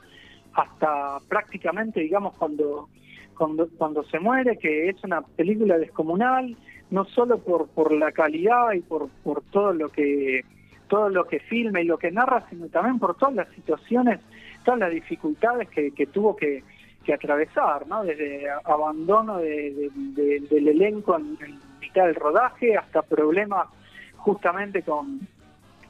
hasta 0.52 1.18
prácticamente, 1.28 1.98
digamos, 2.02 2.36
cuando, 2.36 2.88
cuando, 3.36 3.68
cuando 3.76 4.04
se 4.04 4.20
muere, 4.20 4.56
que 4.58 4.90
es 4.90 5.02
una 5.02 5.22
película 5.22 5.76
descomunal, 5.76 6.56
no 6.92 7.04
solo 7.06 7.38
por, 7.38 7.66
por 7.66 7.90
la 7.90 8.12
calidad 8.12 8.74
y 8.74 8.80
por, 8.80 9.08
por 9.24 9.42
todo 9.50 9.72
lo 9.72 9.88
que 9.88 10.44
todo 10.86 11.08
lo 11.08 11.24
que 11.26 11.40
filma 11.40 11.80
y 11.80 11.84
lo 11.84 11.98
que 11.98 12.12
narra, 12.12 12.46
sino 12.48 12.68
también 12.68 13.00
por 13.00 13.16
todas 13.16 13.34
las 13.34 13.48
situaciones, 13.56 14.20
todas 14.64 14.78
las 14.78 14.92
dificultades 14.92 15.68
que, 15.70 15.90
que 15.90 16.06
tuvo 16.06 16.36
que, 16.36 16.62
que 17.02 17.12
atravesar, 17.12 17.88
¿no? 17.88 18.04
Desde 18.04 18.48
abandono 18.64 19.38
de, 19.38 19.90
del 20.14 20.68
elenco 20.68 21.16
en, 21.16 21.58
del 22.04 22.14
rodaje 22.14 22.76
hasta 22.76 23.02
problemas 23.02 23.68
justamente 24.16 24.82
con, 24.82 25.26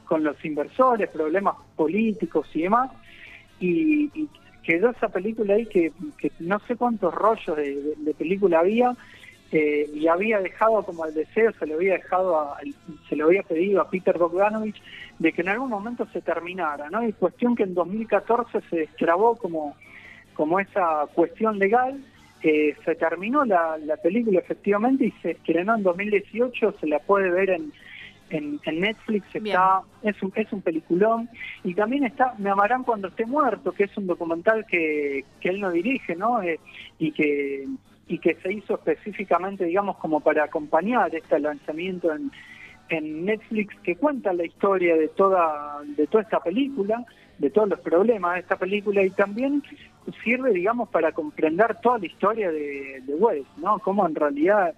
con 0.05 0.23
los 0.23 0.43
inversores, 0.45 1.09
problemas 1.09 1.55
políticos 1.75 2.47
y 2.53 2.63
demás. 2.63 2.91
Y, 3.59 4.29
quedó 4.63 4.89
esa 4.89 5.07
película 5.07 5.53
ahí 5.53 5.65
que, 5.65 5.93
no 6.39 6.59
sé 6.67 6.75
cuántos 6.75 7.13
rollos 7.15 7.55
de, 7.55 8.13
película 8.17 8.59
había 8.59 8.97
eh, 9.49 9.89
y 9.93 10.07
había 10.07 10.41
dejado 10.41 10.83
como 10.83 11.05
el 11.05 11.13
deseo, 11.13 11.53
se 11.53 11.65
lo 11.65 11.75
había 11.75 11.93
dejado, 11.93 12.37
a, 12.37 12.59
se 13.07 13.15
lo 13.15 13.27
había 13.27 13.43
pedido 13.43 13.79
a 13.79 13.89
Peter 13.89 14.17
Bogdanovich 14.17 14.75
de 15.19 15.31
que 15.31 15.41
en 15.41 15.47
algún 15.47 15.69
momento 15.69 16.05
se 16.11 16.19
terminara, 16.19 16.89
¿no? 16.89 17.01
Y 17.07 17.13
cuestión 17.13 17.55
que 17.55 17.63
en 17.63 17.73
2014 17.75 18.59
se 18.69 18.75
destrabó 18.75 19.37
como 19.37 19.77
como 20.37 20.59
esa 20.59 21.07
cuestión 21.15 21.57
legal, 21.57 21.99
eh, 22.43 22.75
se 22.85 22.95
terminó 22.95 23.45
la, 23.45 23.77
película 24.01 24.39
efectivamente 24.39 25.05
y 25.05 25.11
se 25.21 25.31
estrenó 25.31 25.75
en 25.75 25.83
2018, 25.83 26.75
se 26.79 26.87
la 26.87 26.99
puede 26.99 27.29
ver 27.29 27.49
en, 27.49 27.71
en, 28.29 28.79
Netflix, 28.79 29.25
está, 29.33 29.81
es, 30.03 30.21
un, 30.21 30.31
es 30.35 30.51
un 30.51 30.61
peliculón. 30.61 31.29
Y 31.63 31.73
también 31.73 32.05
está 32.05 32.35
Me 32.37 32.49
amarán 32.49 32.83
cuando 32.83 33.07
esté 33.07 33.25
muerto, 33.25 33.71
que 33.71 33.85
es 33.85 33.97
un 33.97 34.07
documental 34.07 34.65
que, 34.65 35.25
que 35.41 35.49
él 35.49 35.61
no 35.61 35.71
dirige, 35.71 36.15
¿no? 36.15 36.41
Eh, 36.41 36.59
y 36.99 37.11
que 37.11 37.65
y 38.09 38.19
que 38.19 38.35
se 38.35 38.53
hizo 38.53 38.75
específicamente, 38.75 39.65
digamos, 39.65 39.97
como 39.97 40.21
para 40.21 40.45
acompañar 40.45 41.13
este 41.13 41.39
lanzamiento 41.39 42.13
en, 42.13 42.31
en 42.89 43.25
Netflix, 43.25 43.75
que 43.83 43.95
cuenta 43.95 44.33
la 44.33 44.45
historia 44.45 44.95
de 44.95 45.09
toda, 45.09 45.81
de 45.85 46.07
toda 46.07 46.23
esta 46.23 46.39
película, 46.39 47.05
de 47.37 47.49
todos 47.49 47.69
los 47.69 47.79
problemas 47.79 48.35
de 48.35 48.39
esta 48.41 48.55
película 48.55 49.03
y 49.03 49.09
también 49.09 49.61
sirve, 50.23 50.53
digamos, 50.53 50.89
para 50.89 51.11
comprender 51.11 51.77
toda 51.81 51.99
la 51.99 52.05
historia 52.05 52.51
de, 52.51 53.01
de 53.05 53.15
Wells, 53.15 53.47
¿no? 53.57 53.79
Cómo 53.79 54.07
en 54.07 54.15
realidad 54.15 54.73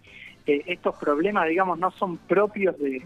eh, 0.45 0.63
estos 0.65 0.95
problemas, 0.97 1.47
digamos, 1.47 1.77
no 1.77 1.91
son 1.91 2.17
propios 2.17 2.77
de, 2.79 3.03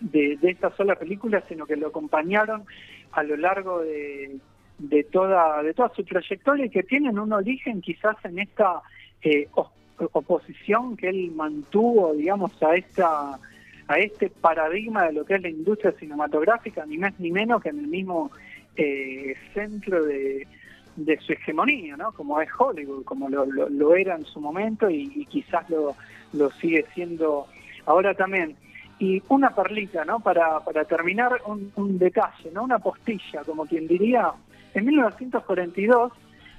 de, 0.00 0.36
de, 0.36 0.50
esta 0.50 0.74
sola 0.76 0.96
película, 0.96 1.42
sino 1.48 1.66
que 1.66 1.76
lo 1.76 1.88
acompañaron 1.88 2.64
a 3.12 3.22
lo 3.22 3.36
largo 3.36 3.80
de, 3.80 4.38
de 4.78 5.04
toda 5.04 5.62
de 5.62 5.74
toda 5.74 5.90
su 5.94 6.04
trayectoria 6.04 6.66
y 6.66 6.70
que 6.70 6.82
tienen 6.82 7.18
un 7.18 7.32
origen 7.32 7.80
quizás 7.80 8.16
en 8.24 8.38
esta 8.38 8.82
eh, 9.22 9.48
oposición 10.12 10.96
que 10.96 11.08
él 11.08 11.30
mantuvo, 11.32 12.14
digamos, 12.14 12.60
a 12.62 12.74
esta 12.74 13.38
a 13.88 13.98
este 13.98 14.30
paradigma 14.30 15.06
de 15.06 15.12
lo 15.12 15.24
que 15.24 15.34
es 15.34 15.42
la 15.42 15.48
industria 15.48 15.92
cinematográfica, 15.92 16.86
ni 16.86 16.98
más 16.98 17.18
ni 17.20 17.30
menos 17.30 17.62
que 17.62 17.68
en 17.68 17.80
el 17.80 17.88
mismo 17.88 18.30
eh, 18.76 19.34
centro 19.52 20.04
de, 20.04 20.46
de, 20.96 21.18
su 21.18 21.32
hegemonía, 21.32 21.96
¿no? 21.96 22.12
Como 22.12 22.40
es 22.40 22.48
Hollywood, 22.58 23.04
como 23.04 23.28
lo, 23.28 23.46
lo, 23.46 23.68
lo 23.68 23.94
era 23.94 24.16
en 24.16 24.24
su 24.24 24.40
momento 24.40 24.88
y, 24.88 25.12
y, 25.14 25.26
quizás 25.26 25.68
lo, 25.70 25.94
lo 26.32 26.50
sigue 26.52 26.84
siendo 26.94 27.46
ahora 27.86 28.14
también. 28.14 28.56
Y 28.98 29.22
una 29.28 29.54
perlita, 29.54 30.04
¿no? 30.04 30.20
Para, 30.20 30.60
para 30.60 30.84
terminar, 30.84 31.40
un, 31.46 31.72
un 31.76 31.98
detalle, 31.98 32.50
¿no? 32.52 32.62
Una 32.64 32.78
postilla, 32.78 33.42
como 33.44 33.66
quien 33.66 33.88
diría, 33.88 34.32
en 34.74 34.86
1942 34.86 36.12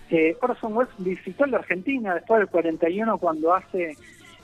eh, 0.09 0.37
Orson 0.41 0.75
Welles 0.75 0.93
visitó 0.99 1.45
la 1.45 1.57
Argentina 1.57 2.13
después 2.13 2.39
del 2.39 2.49
41 2.49 3.17
cuando 3.17 3.53
hace 3.53 3.97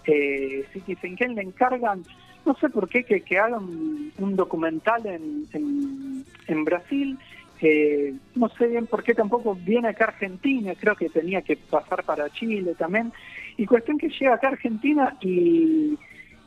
eh, 0.06 0.65
Citizen 0.73 1.15
Kane, 1.15 1.36
le 1.36 1.41
encargan, 1.43 2.04
no 2.45 2.56
sé 2.56 2.69
por 2.69 2.89
qué, 2.89 3.04
que, 3.04 3.21
que 3.21 3.38
haga 3.38 3.58
un, 3.58 4.12
un 4.17 4.36
documental 4.36 5.06
en, 5.06 5.45
en, 5.54 6.25
en 6.47 6.65
Brasil. 6.65 7.19
Eh, 7.62 8.13
no 8.36 8.48
sé 8.50 8.67
bien 8.67 8.88
por 8.88 9.04
qué 9.04 9.13
tampoco 9.13 9.56
viene 9.56 9.89
acá 9.89 10.06
a 10.06 10.08
Argentina, 10.10 10.74
creo 10.80 10.95
que 10.95 11.10
tenía 11.10 11.41
que 11.41 11.58
pasar 11.58 12.04
para 12.04 12.30
Chile 12.30 12.74
también. 12.78 13.12
Y 13.58 13.65
cuestión 13.65 13.98
que 13.98 14.10
llega 14.10 14.36
acá 14.36 14.48
a 14.48 14.52
Argentina 14.52 15.17
y, 15.19 15.98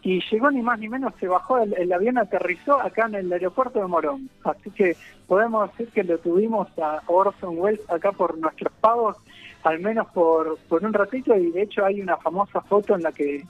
y 0.03 0.21
llegó 0.31 0.51
ni 0.51 0.63
más 0.63 0.79
ni 0.79 0.89
menos, 0.89 1.13
se 1.21 1.29
bajó 1.29 1.59
el, 1.59 1.75
el, 1.75 1.93
avión, 1.93 2.17
aterrizó 2.17 2.81
acá 2.81 3.07
en 3.07 3.17
el 3.17 3.33
aeropuerto 3.33 3.79
de 3.81 3.87
Morón. 3.87 4.31
Así 4.45 4.71
que 4.71 4.97
podemos 5.27 5.71
decir 5.71 5.93
que 5.93 6.05
lo 6.05 6.19
tuvimos 6.19 6.69
a 6.79 7.03
Orson 7.07 7.59
Welles 7.59 7.89
acá 7.91 8.13
por 8.13 8.39
nuestros 8.39 8.73
pagos, 8.81 9.17
al 9.65 9.81
menos 9.81 10.09
por, 10.13 10.59
por 10.69 10.85
un 10.85 10.93
ratito, 10.93 11.37
y 11.37 11.51
de 11.51 11.63
hecho 11.63 11.85
hay 11.85 12.01
una 12.01 12.17
famosa 12.17 12.63
foto 12.63 12.97
en 12.97 13.03
la 13.03 13.13
que 13.13 13.45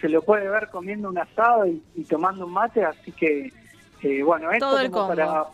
se 0.00 0.08
lo 0.08 0.22
puede 0.22 0.48
ver 0.48 0.68
comiendo 0.68 1.08
un 1.08 1.18
asado 1.18 1.66
y, 1.66 1.82
y 1.96 2.04
tomando 2.04 2.46
un 2.46 2.52
mate, 2.52 2.84
así 2.84 3.10
que, 3.12 3.52
eh, 4.02 4.22
bueno, 4.22 4.50
esto 4.52 4.66
Todo 4.66 4.78
el 4.78 4.90
como 4.90 5.08
combo. 5.08 5.16
para, 5.16 5.44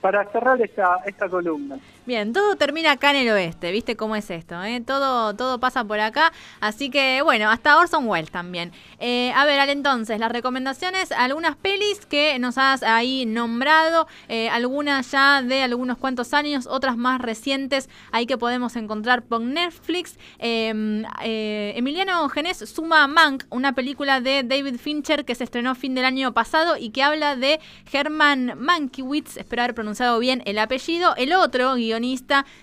para 0.00 0.24
cerrar 0.30 0.60
esta, 0.60 0.96
esta 1.04 1.28
columna. 1.28 1.78
Bien, 2.10 2.32
todo 2.32 2.56
termina 2.56 2.90
acá 2.90 3.12
en 3.12 3.18
el 3.18 3.28
oeste, 3.28 3.70
¿viste 3.70 3.94
cómo 3.94 4.16
es 4.16 4.28
esto? 4.30 4.60
Eh? 4.64 4.82
Todo, 4.84 5.36
todo 5.36 5.60
pasa 5.60 5.84
por 5.84 6.00
acá, 6.00 6.32
así 6.60 6.90
que 6.90 7.22
bueno, 7.22 7.48
hasta 7.48 7.78
Orson 7.78 8.08
Welles 8.08 8.32
también. 8.32 8.72
Eh, 8.98 9.32
a 9.36 9.44
ver, 9.44 9.60
Ale, 9.60 9.70
entonces, 9.70 10.18
las 10.18 10.32
recomendaciones, 10.32 11.12
algunas 11.12 11.54
pelis 11.54 12.04
que 12.06 12.36
nos 12.40 12.58
has 12.58 12.82
ahí 12.82 13.26
nombrado, 13.26 14.08
eh, 14.26 14.48
algunas 14.48 15.08
ya 15.12 15.40
de 15.40 15.62
algunos 15.62 15.98
cuantos 15.98 16.34
años, 16.34 16.66
otras 16.66 16.96
más 16.96 17.20
recientes, 17.20 17.88
ahí 18.10 18.26
que 18.26 18.36
podemos 18.36 18.74
encontrar 18.74 19.22
por 19.22 19.40
Netflix. 19.40 20.18
Em, 20.40 21.04
Emiliano 21.20 22.28
Genés 22.28 22.58
suma 22.58 23.06
Mank, 23.06 23.44
una 23.50 23.72
película 23.72 24.20
de 24.20 24.42
David 24.42 24.80
Fincher 24.80 25.24
que 25.24 25.36
se 25.36 25.44
estrenó 25.44 25.76
fin 25.76 25.94
del 25.94 26.06
año 26.06 26.34
pasado 26.34 26.76
y 26.76 26.90
que 26.90 27.04
habla 27.04 27.36
de 27.36 27.60
Herman 27.92 28.54
Mankiewicz, 28.58 29.36
espero 29.36 29.62
haber 29.62 29.76
pronunciado 29.76 30.18
bien 30.18 30.42
el 30.44 30.58
apellido, 30.58 31.14
el 31.14 31.34
otro 31.34 31.74
guionista 31.74 31.99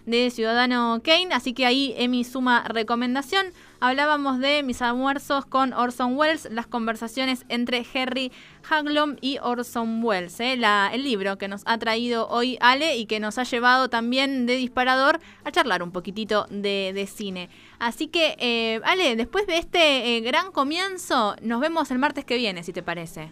de 0.05 0.29
Ciudadano 0.31 1.01
Kane, 1.03 1.29
así 1.31 1.53
que 1.53 1.65
ahí 1.65 1.93
Emi 1.97 2.23
suma 2.23 2.63
recomendación. 2.67 3.47
Hablábamos 3.79 4.39
de 4.39 4.63
mis 4.63 4.81
almuerzos 4.81 5.45
con 5.45 5.73
Orson 5.73 6.17
Welles, 6.17 6.47
las 6.51 6.65
conversaciones 6.65 7.45
entre 7.47 7.85
Harry 7.93 8.31
Haglom 8.67 9.17
y 9.21 9.37
Orson 9.39 10.03
Welles, 10.03 10.39
¿eh? 10.39 10.57
La, 10.57 10.89
el 10.91 11.03
libro 11.03 11.37
que 11.37 11.47
nos 11.47 11.61
ha 11.65 11.77
traído 11.77 12.27
hoy 12.29 12.57
Ale 12.59 12.97
y 12.97 13.05
que 13.05 13.19
nos 13.19 13.37
ha 13.37 13.43
llevado 13.43 13.89
también 13.89 14.47
de 14.47 14.55
disparador 14.55 15.19
a 15.43 15.51
charlar 15.51 15.83
un 15.83 15.91
poquitito 15.91 16.47
de, 16.49 17.07
cine. 17.11 17.49
Así 17.77 18.07
que, 18.07 18.35
eh, 18.39 18.81
Ale, 18.83 19.15
después 19.15 19.45
de 19.45 19.59
este 19.59 20.17
eh, 20.17 20.21
gran 20.21 20.51
comienzo, 20.51 21.35
nos 21.41 21.61
vemos 21.61 21.91
el 21.91 21.99
martes 21.99 22.25
que 22.25 22.37
viene, 22.37 22.63
si 22.63 22.73
te 22.73 22.81
parece. 22.81 23.29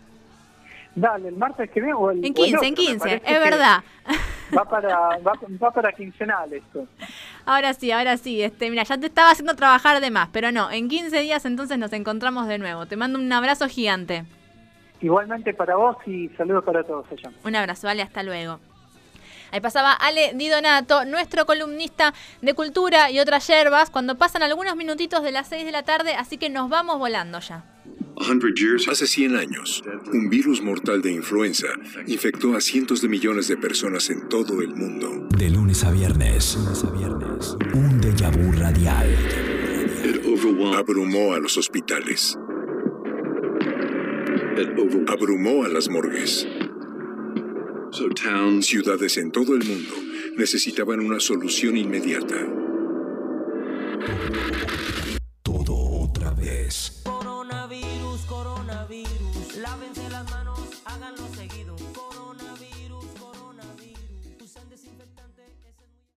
Dale, 0.95 1.27
el 1.27 1.35
martes 1.35 1.69
que 1.69 1.81
viene 1.81 1.93
o 1.93 2.09
el 2.09 2.23
En 2.23 2.33
15, 2.33 2.41
o 2.41 2.45
el 2.45 2.55
otro, 2.55 2.67
en 2.67 2.75
15, 2.75 3.21
es 3.25 3.39
verdad. 3.39 3.83
Va 4.57 4.63
para, 4.63 5.17
va, 5.19 5.33
va, 5.61 5.71
para 5.71 5.91
quincenal 5.91 6.53
esto. 6.53 6.87
Ahora 7.45 7.73
sí, 7.73 7.91
ahora 7.91 8.15
sí. 8.15 8.41
Este, 8.41 8.69
mira, 8.69 8.83
ya 8.83 8.97
te 8.97 9.07
estaba 9.07 9.31
haciendo 9.31 9.55
trabajar 9.55 9.99
de 9.99 10.09
más, 10.09 10.29
pero 10.31 10.51
no, 10.51 10.71
en 10.71 10.87
15 10.87 11.19
días 11.19 11.45
entonces 11.45 11.77
nos 11.77 11.91
encontramos 11.93 12.47
de 12.47 12.59
nuevo. 12.59 12.85
Te 12.85 12.95
mando 12.95 13.19
un 13.19 13.31
abrazo 13.33 13.67
gigante. 13.67 14.23
Igualmente 15.01 15.53
para 15.53 15.75
vos 15.75 15.97
y 16.05 16.29
saludos 16.29 16.63
para 16.63 16.83
todos 16.83 17.05
allá. 17.11 17.31
Un 17.43 17.55
abrazo, 17.55 17.87
vale, 17.87 18.01
hasta 18.01 18.23
luego. 18.23 18.59
Ahí 19.51 19.59
pasaba 19.59 19.93
Ale 19.93 20.31
Di 20.35 20.47
Donato, 20.47 21.05
nuestro 21.05 21.45
columnista 21.45 22.13
de 22.41 22.53
cultura 22.53 23.11
y 23.11 23.19
otras 23.19 23.47
yerbas, 23.47 23.89
cuando 23.89 24.15
pasan 24.17 24.43
algunos 24.43 24.75
minutitos 24.75 25.23
de 25.23 25.31
las 25.31 25.47
6 25.47 25.65
de 25.65 25.71
la 25.71 25.83
tarde, 25.83 26.13
así 26.15 26.37
que 26.37 26.49
nos 26.49 26.69
vamos 26.69 26.99
volando 26.99 27.39
ya. 27.39 27.63
Hace 28.89 29.07
100 29.07 29.35
años, 29.35 29.83
un 30.13 30.29
virus 30.29 30.61
mortal 30.61 31.01
de 31.01 31.11
influenza 31.11 31.67
infectó 32.07 32.55
a 32.55 32.61
cientos 32.61 33.01
de 33.01 33.09
millones 33.09 33.47
de 33.47 33.57
personas 33.57 34.09
en 34.09 34.29
todo 34.29 34.61
el 34.61 34.75
mundo. 34.75 35.27
De 35.37 35.49
lunes 35.49 35.83
a 35.83 35.91
viernes, 35.91 36.57
un 37.73 37.99
déjà 38.01 38.31
vu 38.31 38.51
radial. 38.53 39.07
Abrumó 40.77 41.33
a 41.33 41.39
los 41.39 41.57
hospitales. 41.57 42.37
Abrumó 45.07 45.65
a 45.65 45.67
las 45.67 45.89
morgues. 45.89 46.47
Ciudades 48.61 49.17
en 49.17 49.31
todo 49.31 49.55
el 49.55 49.65
mundo 49.65 49.93
necesitaban 50.37 50.99
una 50.99 51.19
solución 51.19 51.77
inmediata. 51.77 52.35